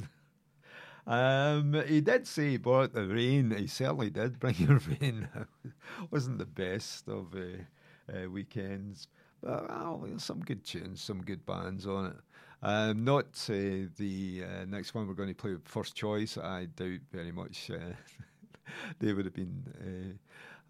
um, 1.11 1.73
he 1.85 1.99
did 1.99 2.25
say 2.25 2.51
he 2.51 2.57
brought 2.57 2.93
the 2.93 3.05
rain. 3.05 3.51
He 3.51 3.67
certainly 3.67 4.09
did 4.09 4.39
bring 4.39 4.55
the 4.59 4.81
rain. 5.01 5.27
Wasn't 6.11 6.37
the 6.37 6.45
best 6.45 7.09
of 7.09 7.35
uh, 7.35 8.17
uh, 8.17 8.29
weekends. 8.29 9.09
But 9.43 9.67
well, 9.67 10.07
some 10.15 10.39
good 10.39 10.63
tunes, 10.63 11.01
some 11.01 11.23
good 11.23 11.45
bands 11.45 11.85
on 11.85 12.05
it. 12.05 12.17
Um, 12.63 13.03
not 13.03 13.25
uh, 13.49 13.89
the 13.97 14.45
uh, 14.45 14.65
next 14.65 14.95
one 14.95 15.09
we're 15.09 15.13
going 15.13 15.27
to 15.27 15.35
play 15.35 15.57
first 15.65 15.93
choice. 15.93 16.37
I 16.37 16.67
doubt 16.73 17.01
very 17.11 17.33
much 17.33 17.69
uh, 17.69 17.95
they 18.99 19.13
would 19.13 19.25
have 19.25 19.33
been 19.33 20.17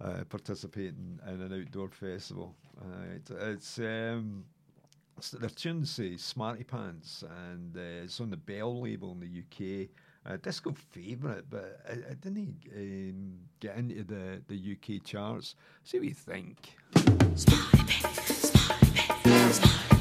uh, 0.02 0.06
uh, 0.06 0.24
participating 0.26 1.20
in 1.28 1.42
an 1.42 1.62
outdoor 1.62 1.90
festival. 1.90 2.56
Uh, 2.80 3.16
it, 3.16 3.30
it's 3.30 3.80
um, 3.80 4.44
their 5.40 5.50
tunes 5.50 5.92
say 5.92 6.18
Smarty 6.18 6.64
Pants, 6.64 7.24
and 7.48 7.76
uh, 7.78 8.04
it's 8.04 8.20
on 8.20 8.30
the 8.30 8.38
Bell 8.38 8.82
label 8.82 9.12
in 9.12 9.20
the 9.20 9.28
UK. 9.28 9.90
Uh, 10.24 10.38
disco 10.38 10.72
favourite, 10.92 11.50
but 11.50 11.82
it 11.90 12.22
didn't 12.22 12.56
um, 12.76 13.40
get 13.60 13.76
into 13.76 14.04
the, 14.04 14.40
the 14.48 14.78
UK 14.78 15.04
charts. 15.04 15.56
See 15.84 15.98
what 15.98 16.08
you 16.08 16.14
think. 16.14 16.76
By 19.26 20.01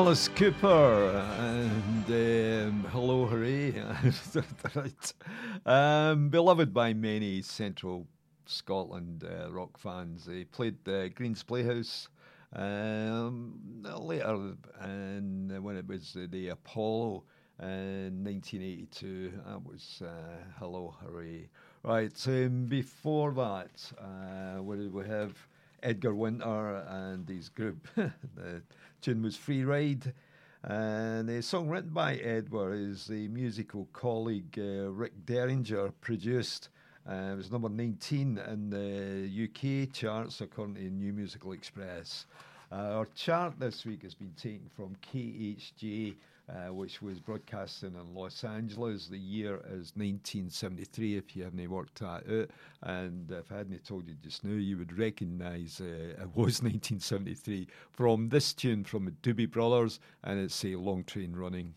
Alice 0.00 0.28
Cooper 0.28 1.22
and 1.38 2.06
um, 2.06 2.86
Hello 2.90 3.26
Hooray. 3.26 3.74
right. 4.74 5.12
Um, 5.66 6.30
beloved 6.30 6.72
by 6.72 6.94
many 6.94 7.42
Central 7.42 8.06
Scotland 8.46 9.24
uh, 9.24 9.52
rock 9.52 9.76
fans. 9.76 10.24
He 10.24 10.46
played 10.46 10.88
uh, 10.88 11.08
Green's 11.08 11.42
Playhouse 11.42 12.08
um, 12.56 13.60
later, 13.82 14.54
and 14.80 15.62
when 15.62 15.76
it 15.76 15.86
was 15.86 16.16
the 16.30 16.48
Apollo 16.48 17.24
in 17.60 18.24
1982, 18.24 19.32
that 19.46 19.62
was 19.62 20.02
uh, 20.02 20.08
Hello 20.58 20.94
Hooray. 21.02 21.50
Right, 21.82 22.26
um, 22.26 22.64
before 22.64 23.32
that, 23.32 23.92
uh, 24.00 24.62
what 24.62 24.78
did 24.78 24.94
we 24.94 25.06
have? 25.06 25.36
Edgar 25.82 26.14
Winter 26.14 26.84
and 26.88 27.28
his 27.28 27.48
group. 27.48 27.86
the 27.96 28.62
tune 29.00 29.22
was 29.22 29.36
Free 29.36 29.64
Ride. 29.64 30.12
And 30.62 31.28
the 31.28 31.42
song 31.42 31.68
written 31.68 31.90
by 31.90 32.16
Edward 32.16 32.74
is 32.74 33.06
the 33.06 33.28
musical 33.28 33.88
colleague 33.94 34.58
uh, 34.58 34.90
Rick 34.90 35.12
Derringer 35.24 35.90
produced. 36.02 36.68
Uh, 37.08 37.30
it 37.32 37.36
was 37.36 37.50
number 37.50 37.70
19 37.70 38.38
in 38.38 38.70
the 38.70 39.44
UK 39.44 39.90
charts 39.92 40.42
according 40.42 40.74
to 40.74 40.82
New 40.82 41.14
Musical 41.14 41.52
Express. 41.52 42.26
Uh, 42.70 42.98
our 42.98 43.06
chart 43.14 43.54
this 43.58 43.86
week 43.86 44.02
has 44.02 44.14
been 44.14 44.34
taken 44.36 44.68
from 44.76 44.94
KHJ, 45.12 46.14
uh, 46.50 46.72
which 46.72 47.00
was 47.00 47.20
broadcasting 47.20 47.94
in 47.94 48.14
Los 48.14 48.44
Angeles. 48.44 49.08
The 49.08 49.18
year 49.18 49.56
is 49.66 49.92
1973, 49.94 51.16
if 51.16 51.36
you 51.36 51.44
haven't 51.44 51.70
worked 51.70 52.00
that 52.00 52.24
out. 52.30 52.50
And 52.82 53.30
if 53.30 53.52
I 53.52 53.58
hadn't 53.58 53.84
told 53.84 54.08
you 54.08 54.14
just 54.22 54.44
now, 54.44 54.56
you 54.56 54.76
would 54.78 54.98
recognise 54.98 55.80
uh, 55.80 55.84
it 55.84 56.34
was 56.34 56.62
1973 56.62 57.68
from 57.92 58.28
this 58.28 58.52
tune 58.52 58.84
from 58.84 59.04
the 59.04 59.10
Doobie 59.10 59.50
Brothers, 59.50 60.00
and 60.24 60.40
it's 60.40 60.64
a 60.64 60.76
long 60.76 61.04
train 61.04 61.34
running. 61.34 61.74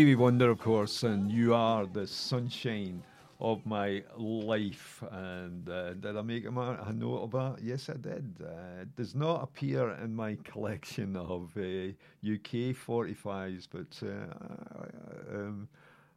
Stevie 0.00 0.14
Wonder, 0.14 0.48
of 0.48 0.58
course, 0.58 1.02
and 1.02 1.30
you 1.30 1.52
are 1.52 1.84
the 1.84 2.06
sunshine 2.06 3.02
of 3.38 3.66
my 3.66 4.02
life. 4.16 5.04
And 5.10 5.68
uh, 5.68 5.92
did 5.92 6.16
I 6.16 6.22
make 6.22 6.46
a, 6.46 6.48
a 6.48 6.90
note 6.94 7.24
of 7.24 7.30
that? 7.32 7.56
Yes, 7.62 7.90
I 7.90 7.98
did. 7.98 8.34
Uh, 8.42 8.80
it 8.80 8.96
does 8.96 9.14
not 9.14 9.42
appear 9.42 9.90
in 10.02 10.14
my 10.14 10.38
collection 10.42 11.16
of 11.16 11.50
uh, 11.54 11.92
UK 12.26 12.72
45s, 12.74 13.68
but 13.70 14.08
uh, 14.08 15.36
um, 15.36 15.68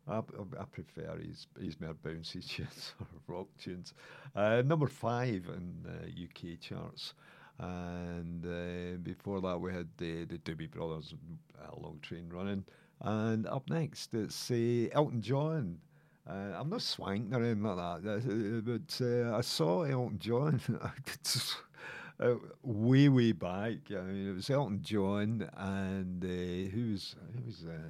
I, 0.07 0.19
I 0.19 0.63
prefer 0.71 1.17
his, 1.17 1.47
his 1.61 1.81
more 1.81 1.93
bouncy 2.05 2.41
tunes 2.47 2.93
or 3.01 3.35
rock 3.35 3.47
tunes. 3.61 3.93
Uh, 4.33 4.61
number 4.65 4.87
five 4.87 5.49
in 5.49 6.23
UK 6.23 6.57
charts. 6.61 7.15
And 7.59 8.45
uh, 8.45 8.97
before 9.03 9.41
that, 9.41 9.59
we 9.59 9.73
had 9.73 9.89
the, 9.97 10.25
Doobie 10.25 10.71
Brothers, 10.71 11.13
uh, 11.61 11.81
Long 11.81 11.99
Train 12.01 12.29
Running. 12.31 12.63
And 13.03 13.45
up 13.47 13.69
next, 13.69 14.13
it's 14.13 14.49
uh, 14.49 14.87
Elton 14.93 15.21
John. 15.21 15.79
Uh, 16.27 16.53
I'm 16.57 16.69
not 16.69 16.81
swanked 16.81 17.33
or 17.33 17.43
anything 17.43 17.63
like 17.63 18.01
that, 18.03 18.17
uh, 18.17 18.61
but 18.61 19.05
uh, 19.05 19.37
I 19.37 19.41
saw 19.41 19.83
Elton 19.83 20.19
John 20.19 20.61
uh, 22.19 22.35
way, 22.63 23.09
way 23.09 23.33
back. 23.33 23.77
I 23.91 24.01
mean, 24.01 24.29
it 24.29 24.33
was 24.33 24.49
Elton 24.49 24.81
John 24.81 25.49
and 25.57 26.23
uh, 26.23 26.71
who 26.71 26.91
was 26.93 27.15
who 27.35 27.45
was 27.45 27.65
uh, 27.67 27.89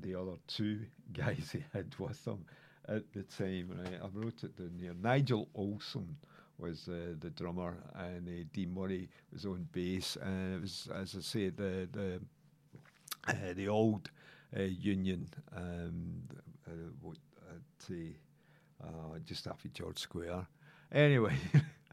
the 0.00 0.16
other 0.16 0.36
two 0.48 0.80
guys 1.12 1.50
he 1.52 1.62
had 1.72 1.94
with 1.98 2.26
him 2.26 2.44
at 2.88 3.04
the 3.12 3.22
time. 3.22 3.70
Right, 3.78 4.00
I 4.02 4.08
wrote 4.12 4.42
it 4.42 4.56
down 4.56 4.76
here. 4.80 4.94
Nigel 5.00 5.48
Olsson 5.56 6.16
was 6.58 6.88
uh, 6.88 7.14
the 7.20 7.30
drummer, 7.30 7.76
and 7.94 8.26
uh, 8.28 8.44
Dee 8.52 8.66
Murray 8.66 9.08
was 9.32 9.44
on 9.46 9.68
bass. 9.72 10.16
And 10.20 10.56
it 10.56 10.60
was, 10.62 10.88
as 10.94 11.14
I 11.16 11.20
say, 11.20 11.50
the 11.50 11.88
the 11.92 12.20
uh, 13.28 13.52
the 13.54 13.68
old 13.68 14.08
uh, 14.08 14.15
Union, 14.58 15.28
um, 15.56 16.22
uh, 16.68 17.10
at 17.50 17.90
uh, 17.90 18.86
uh, 18.86 19.18
just 19.24 19.46
after 19.46 19.68
George 19.68 19.98
Square. 19.98 20.46
Anyway, 20.92 21.36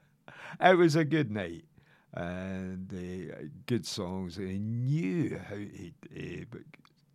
it 0.61 0.77
was 0.77 0.95
a 0.95 1.05
good 1.05 1.31
night 1.31 1.65
and 2.13 2.93
uh, 2.93 3.35
good 3.65 3.85
songs. 3.85 4.37
He 4.37 4.59
knew 4.59 5.39
how 5.49 5.55
to 5.55 5.91
uh, 6.15 6.59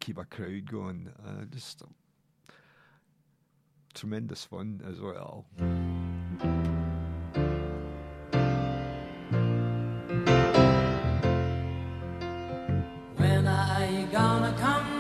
keep 0.01 0.19
a 0.19 0.25
crowd 0.25 0.71
going. 0.71 1.09
Uh, 1.25 1.45
just 1.53 1.83
tremendous 3.95 4.45
fun 4.45 4.81
as 4.89 5.01
well. 5.01 5.47
When 13.17 13.47
are 13.47 13.87
you 13.87 14.07
gonna 14.07 14.55
come 14.59 14.98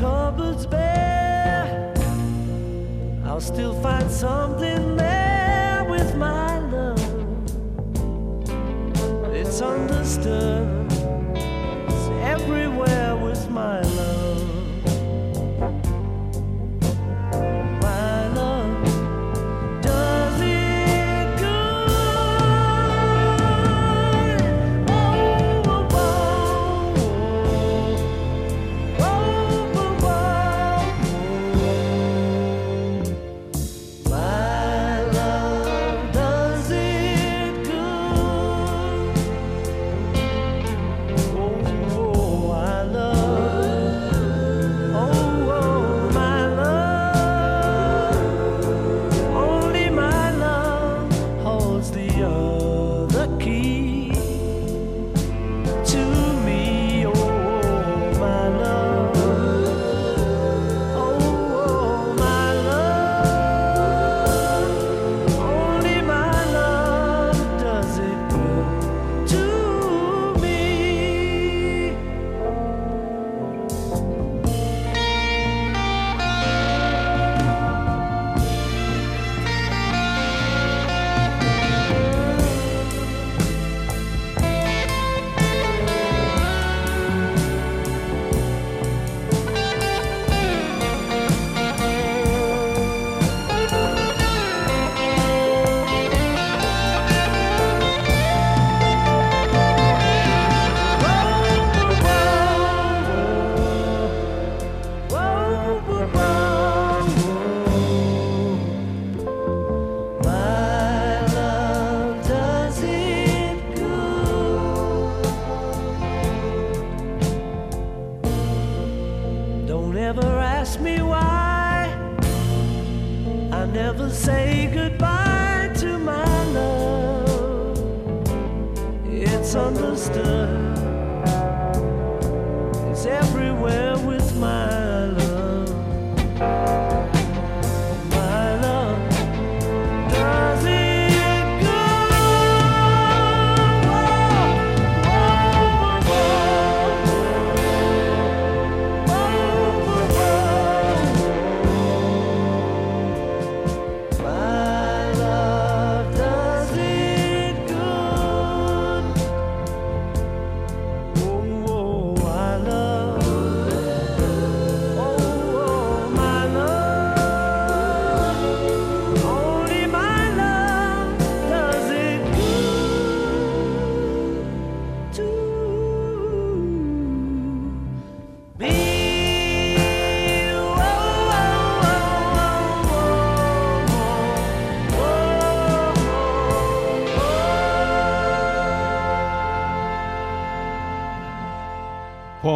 cupboard's 0.00 0.66
bare, 0.66 1.92
I'll 3.26 3.40
still 3.40 3.74
find 3.82 4.10
something 4.10 4.96
there 4.96 5.84
with 5.90 6.16
my 6.16 6.58
love. 6.58 6.98
It's 9.34 9.60
understood. 9.60 10.79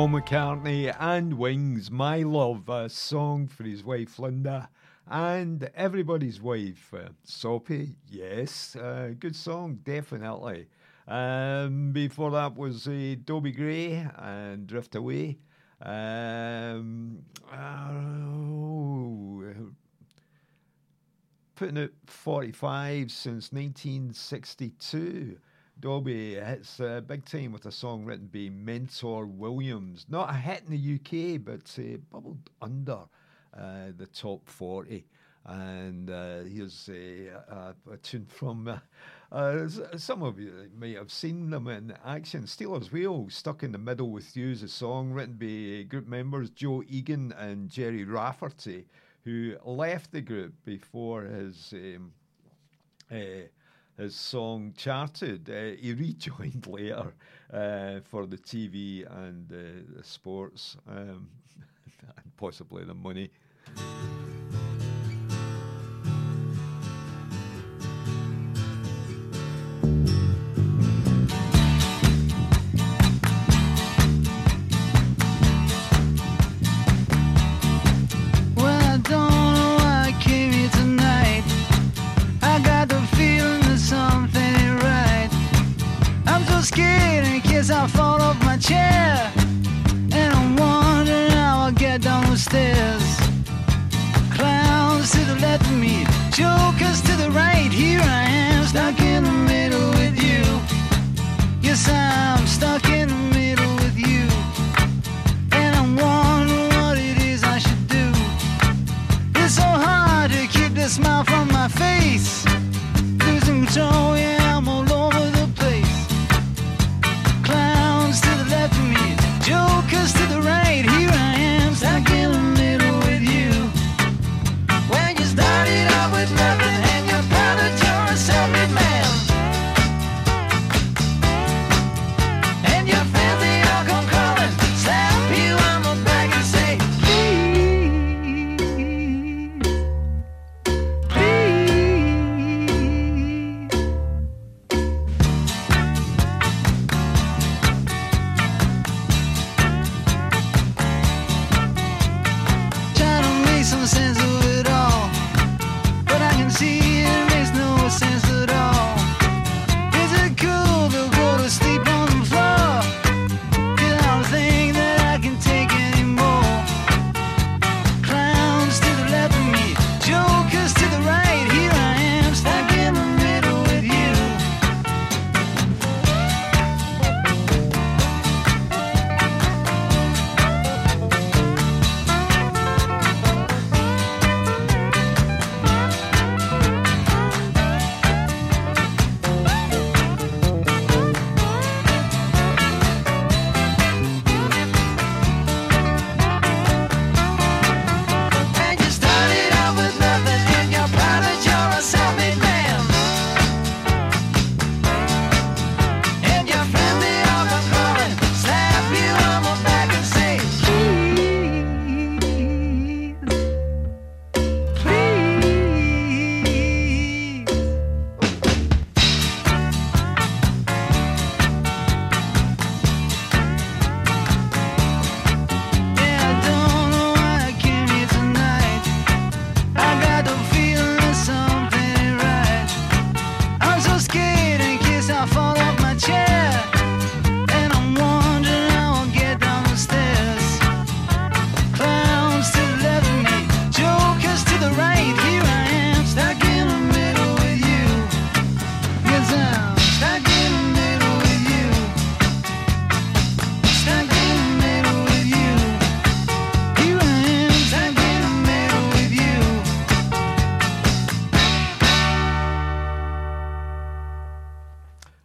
Paul 0.04 0.20
McCartney 0.20 0.94
and 1.00 1.32
Wings, 1.32 1.90
My 1.90 2.18
Love, 2.18 2.68
a 2.68 2.90
song 2.90 3.48
for 3.48 3.64
his 3.64 3.82
wife 3.82 4.18
Linda 4.18 4.68
and 5.10 5.70
everybody's 5.74 6.42
wife, 6.42 6.92
uh, 6.92 7.08
Sophie. 7.22 7.96
Yes, 8.10 8.76
uh, 8.76 9.14
good 9.18 9.34
song, 9.34 9.78
definitely. 9.82 10.66
Um, 11.08 11.92
before 11.92 12.30
that 12.32 12.54
was 12.54 12.86
uh, 12.86 13.14
Dobie 13.24 13.52
Gray 13.52 14.06
and 14.18 14.66
Drift 14.66 14.94
Away. 14.94 15.38
Um, 15.80 17.20
oh, 17.50 19.42
putting 21.54 21.78
out 21.78 21.92
45 22.04 23.10
since 23.10 23.52
1962. 23.52 25.38
Dobie 25.84 26.36
hits 26.36 26.80
uh, 26.80 27.02
big 27.02 27.26
time 27.26 27.52
with 27.52 27.66
a 27.66 27.70
song 27.70 28.06
written 28.06 28.30
by 28.32 28.48
Mentor 28.50 29.26
Williams. 29.26 30.06
Not 30.08 30.30
a 30.30 30.32
hit 30.32 30.62
in 30.66 30.70
the 30.70 30.94
UK, 30.94 31.44
but 31.44 31.78
uh, 31.78 31.98
bubbled 32.10 32.48
under 32.62 33.00
uh, 33.52 33.88
the 33.94 34.06
top 34.06 34.48
40. 34.48 35.04
And 35.44 36.08
uh, 36.08 36.44
here's 36.44 36.88
a, 36.88 37.26
a, 37.26 37.74
a 37.92 37.96
tune 37.98 38.24
from 38.24 38.66
uh, 38.66 38.78
uh, 39.30 39.68
some 39.98 40.22
of 40.22 40.40
you 40.40 40.70
may 40.74 40.94
have 40.94 41.12
seen 41.12 41.50
them 41.50 41.68
in 41.68 41.92
action. 42.02 42.46
Stealers 42.46 42.90
Wheel, 42.90 43.26
Stuck 43.28 43.62
in 43.62 43.72
the 43.72 43.76
Middle 43.76 44.08
with 44.08 44.34
You 44.34 44.52
is 44.52 44.62
a 44.62 44.68
song 44.68 45.10
written 45.10 45.34
by 45.34 45.82
group 45.82 46.08
members 46.08 46.48
Joe 46.48 46.82
Egan 46.88 47.32
and 47.32 47.68
Gerry 47.68 48.04
Rafferty, 48.04 48.86
who 49.24 49.56
left 49.66 50.12
the 50.12 50.22
group 50.22 50.54
before 50.64 51.24
his. 51.24 51.74
Um, 51.74 52.14
uh, 53.12 53.48
his 53.96 54.14
song 54.16 54.74
charted. 54.76 55.48
Uh, 55.48 55.76
he 55.80 55.92
rejoined 55.92 56.66
later 56.70 57.14
uh, 57.52 58.00
for 58.04 58.26
the 58.26 58.38
TV 58.38 59.06
and 59.24 59.50
uh, 59.52 59.96
the 59.96 60.04
sports, 60.04 60.76
um, 60.88 61.28
and 62.16 62.36
possibly 62.36 62.84
the 62.84 62.94
money. 62.94 63.30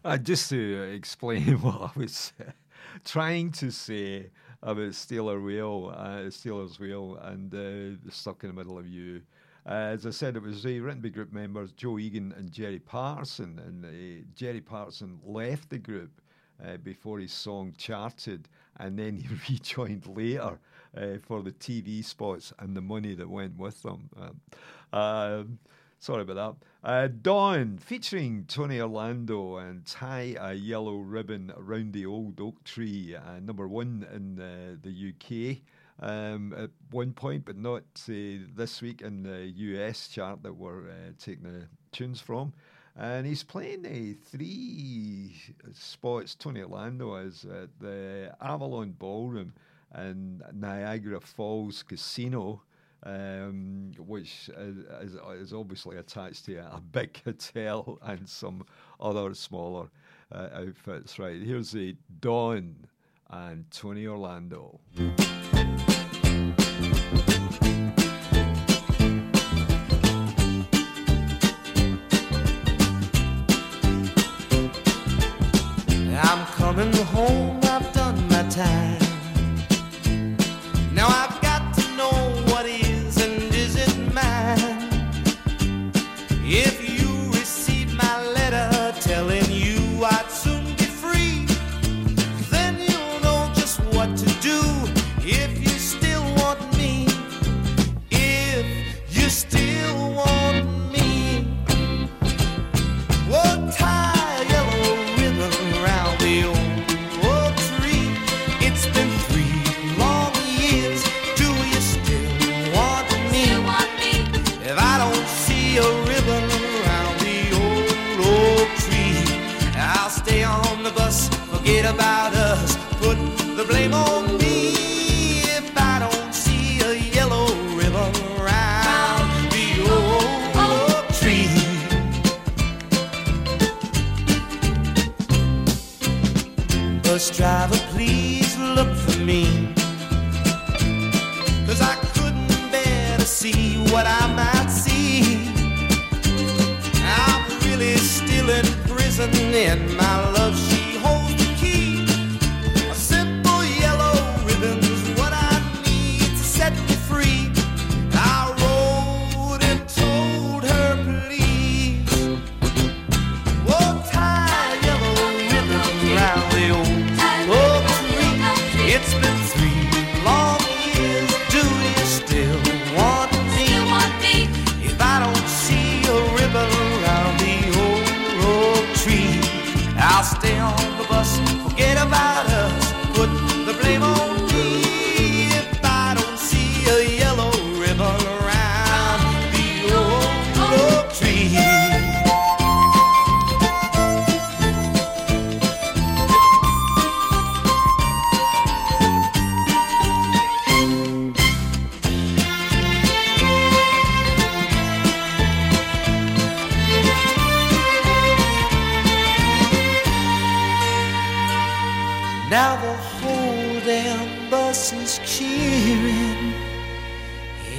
Uh, 0.10 0.18
just 0.18 0.49
to 0.49 0.81
explain 0.91 1.44
what 1.61 1.91
I 1.95 1.99
was 1.99 2.34
uh, 2.41 2.49
trying 3.06 3.52
to 3.52 3.69
say 3.69 4.31
about 4.64 4.94
Steeler 4.94 5.40
Wheel, 5.40 5.94
uh, 5.95 6.31
Stealers 6.31 6.80
Wheel, 6.80 7.19
and 7.22 7.53
uh, 7.53 8.10
Stuck 8.10 8.44
in 8.44 8.49
the 8.49 8.56
Middle 8.56 8.80
of 8.80 8.88
You. 8.88 9.22
Uh, 9.68 9.94
as 9.94 10.07
I 10.07 10.10
said, 10.10 10.36
it 10.36 10.41
was 10.41 10.65
uh, 10.65 10.69
written 10.69 11.07
group 11.11 11.31
members 11.31 11.73
Joe 11.73 11.99
Egan 11.99 12.34
and 12.36 12.52
Jerry 12.52 12.80
Parson, 12.80 13.61
and 13.64 13.86
uh, 13.86 14.26
Jerry 14.34 14.61
Parson 14.61 15.19
left 15.23 15.69
the 15.69 15.77
group 15.77 16.22
uh, 16.65 16.77
before 16.77 17.19
his 17.19 17.31
song 17.31 17.76
charted, 17.77 18.49
and 18.77 18.98
then 18.98 19.15
he 19.48 19.53
rejoined 19.53 20.07
later 20.07 20.57
uh, 20.98 21.18
for 21.22 21.44
the 21.44 21.52
TV 21.52 22.03
spots 22.03 22.52
and 22.57 22.76
the 22.76 22.81
money 22.81 23.14
that 23.14 23.30
went 23.30 23.56
with 23.60 23.80
them. 23.84 24.10
Um, 24.19 24.41
um, 24.91 25.60
Sorry 26.01 26.21
about 26.21 26.61
that. 26.81 26.89
Uh, 26.89 27.07
Dawn 27.07 27.77
featuring 27.77 28.45
Tony 28.47 28.80
Orlando 28.80 29.57
and 29.57 29.85
tie 29.85 30.34
a 30.39 30.53
yellow 30.53 30.95
ribbon 30.95 31.51
around 31.57 31.91
the 31.91 32.05
old 32.05 32.39
oak 32.39 32.63
tree. 32.63 33.17
Uh, 33.17 33.39
number 33.41 33.67
one 33.67 34.07
in 34.13 34.35
the 34.35 35.13
UK 35.13 35.57
um, 36.01 36.53
at 36.57 36.69
one 36.91 37.11
point, 37.11 37.43
but 37.43 37.57
not 37.57 37.84
uh, 38.07 38.47
this 38.55 38.81
week 38.81 39.01
in 39.01 39.23
the 39.23 39.47
US 39.47 40.07
chart 40.07 40.41
that 40.43 40.53
we're 40.53 40.88
uh, 40.88 41.11
taking 41.19 41.43
the 41.43 41.67
tunes 41.91 42.21
from. 42.21 42.53
And 42.95 43.27
he's 43.27 43.43
playing 43.43 43.85
uh, 43.85 44.26
three 44.30 45.35
spots. 45.73 46.34
Tony 46.34 46.61
Orlando 46.61 47.15
is 47.15 47.45
at 47.45 47.77
the 47.80 48.34
Avalon 48.41 48.91
Ballroom 48.91 49.53
and 49.91 50.43
Niagara 50.53 51.19
Falls 51.19 51.84
Casino 51.84 52.61
um, 53.03 53.91
which 53.97 54.49
is, 54.57 55.15
is, 55.15 55.53
obviously 55.53 55.97
attached 55.97 56.45
to 56.45 56.57
a, 56.57 56.65
a 56.77 56.81
big 56.91 57.21
hotel 57.26 57.99
and 58.03 58.27
some 58.27 58.65
other 58.99 59.34
smaller 59.34 59.89
uh, 60.31 60.49
outfits. 60.53 61.17
Right, 61.19 61.41
here's 61.41 61.71
the 61.71 61.95
Dawn 62.19 62.76
and 63.30 63.69
Tony 63.71 64.07
Orlando. 64.07 64.80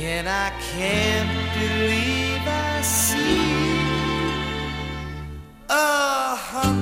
And 0.02 0.28
I 0.28 0.50
can't 0.72 1.28
believe 1.54 2.42
I 2.46 2.80
see 2.82 3.80
a 5.68 6.34
hundred 6.36 6.79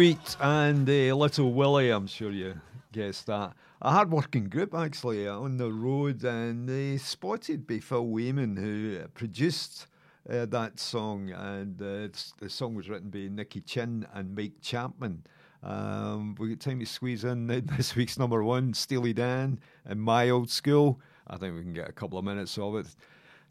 Sweet 0.00 0.36
and 0.40 0.88
uh, 0.88 1.14
Little 1.14 1.52
Willie, 1.52 1.90
I'm 1.90 2.06
sure 2.06 2.30
you 2.30 2.58
guessed 2.90 3.26
that. 3.26 3.52
A 3.82 3.90
hard 3.90 4.10
working 4.10 4.48
group 4.48 4.74
actually 4.74 5.28
uh, 5.28 5.38
on 5.38 5.58
the 5.58 5.70
road, 5.70 6.24
and 6.24 6.66
they 6.66 6.96
spotted 6.96 7.66
by 7.66 7.80
Phil 7.80 8.06
Wainman, 8.06 8.56
who 8.58 8.98
uh, 8.98 9.08
produced 9.08 9.88
uh, 10.26 10.46
that 10.46 10.80
song. 10.80 11.28
And 11.32 11.82
uh, 11.82 12.08
the 12.38 12.48
song 12.48 12.74
was 12.74 12.88
written 12.88 13.10
by 13.10 13.28
Nicky 13.30 13.60
Chinn 13.60 14.06
and 14.14 14.34
Mike 14.34 14.62
Chapman. 14.62 15.22
Um, 15.62 16.34
we 16.38 16.48
got 16.48 16.60
time 16.60 16.80
to 16.80 16.86
squeeze 16.86 17.24
in 17.24 17.46
this 17.76 17.94
week's 17.94 18.18
number 18.18 18.42
one, 18.42 18.72
Steely 18.72 19.12
Dan, 19.12 19.60
and 19.84 20.00
My 20.00 20.30
Old 20.30 20.48
School. 20.48 20.98
I 21.26 21.36
think 21.36 21.54
we 21.54 21.60
can 21.60 21.74
get 21.74 21.90
a 21.90 21.92
couple 21.92 22.18
of 22.18 22.24
minutes 22.24 22.56
of 22.56 22.74
it. 22.76 22.86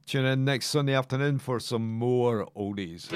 Tune 0.07 0.25
in 0.25 0.45
next 0.45 0.65
Sunday 0.65 0.95
afternoon 0.95 1.37
for 1.37 1.59
some 1.59 1.87
more 1.93 2.47
oldies. 2.57 3.07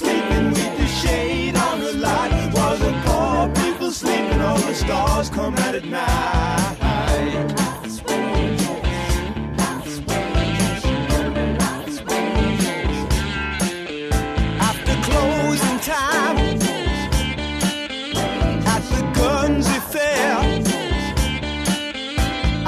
Sleeping 0.00 0.48
with 0.56 0.72
the 0.78 0.86
shade 0.86 1.56
on 1.56 1.80
the 1.80 1.92
light. 2.06 2.32
While 2.54 2.76
the 2.84 2.92
poor 3.04 3.40
people 3.60 3.90
sleeping, 3.90 4.40
all 4.40 4.60
the 4.70 4.74
stars 4.74 5.28
come 5.28 5.54
out 5.64 5.74
at 5.74 5.84
night. 5.84 6.78
After 14.68 14.94
closing 15.08 15.78
time 15.94 16.38
at 18.74 18.82
the 18.92 19.02
Fair, 19.94 20.32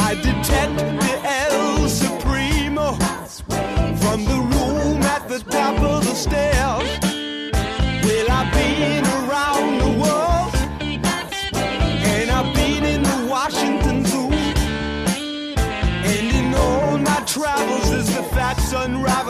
I 0.09 0.11
detect 0.29 0.75
the 1.03 1.15
El 1.45 1.89
Supremo 1.89 2.87
from 4.03 4.19
the 4.31 4.39
room 4.53 5.01
at 5.15 5.23
the 5.29 5.39
top 5.57 5.79
of 5.81 6.05
the. 6.05 6.82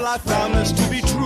Unravel, 0.02 0.06
I 0.06 0.18
found 0.18 0.54
this 0.54 0.72
to 0.72 0.90
be 0.90 1.00
true. 1.00 1.22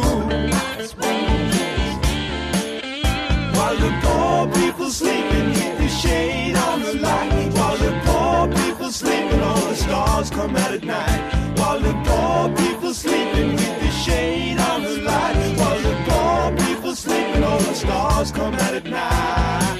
While 3.56 3.76
the 3.76 3.92
poor 4.02 4.62
people 4.62 4.90
sleeping 4.90 5.48
with 5.48 5.78
the 5.78 5.88
shade 5.88 6.56
on 6.56 6.82
the 6.82 6.94
light. 6.94 7.52
While 7.54 7.76
the 7.78 8.00
poor 8.04 8.64
people 8.64 8.90
sleeping, 8.90 9.40
all 9.40 9.66
the 9.66 9.74
stars 9.74 10.30
come 10.30 10.56
out 10.56 10.72
at 10.72 10.84
night. 10.84 11.58
While 11.58 11.80
the 11.80 11.94
poor 12.04 12.54
people 12.56 12.94
sleeping 12.94 13.52
with 13.52 13.80
the 13.80 13.90
shade 13.90 14.58
on 14.58 14.82
the 14.82 15.00
light. 15.02 15.56
While 15.58 15.80
the 15.80 15.94
poor 16.08 16.66
people 16.66 16.94
sleeping, 16.94 17.42
all 17.44 17.58
the 17.58 17.74
stars 17.74 18.30
come 18.32 18.54
out 18.54 18.74
at 18.74 18.84
night. 18.84 19.75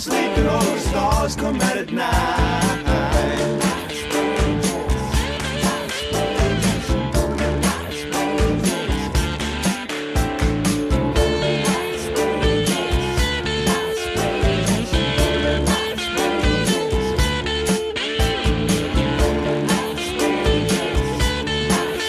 sleep 0.00 0.38
all 0.48 0.62
the 0.62 0.78
stars 0.78 1.36
come 1.36 1.60
out 1.60 1.76
at 1.76 1.92
night. 1.92 2.69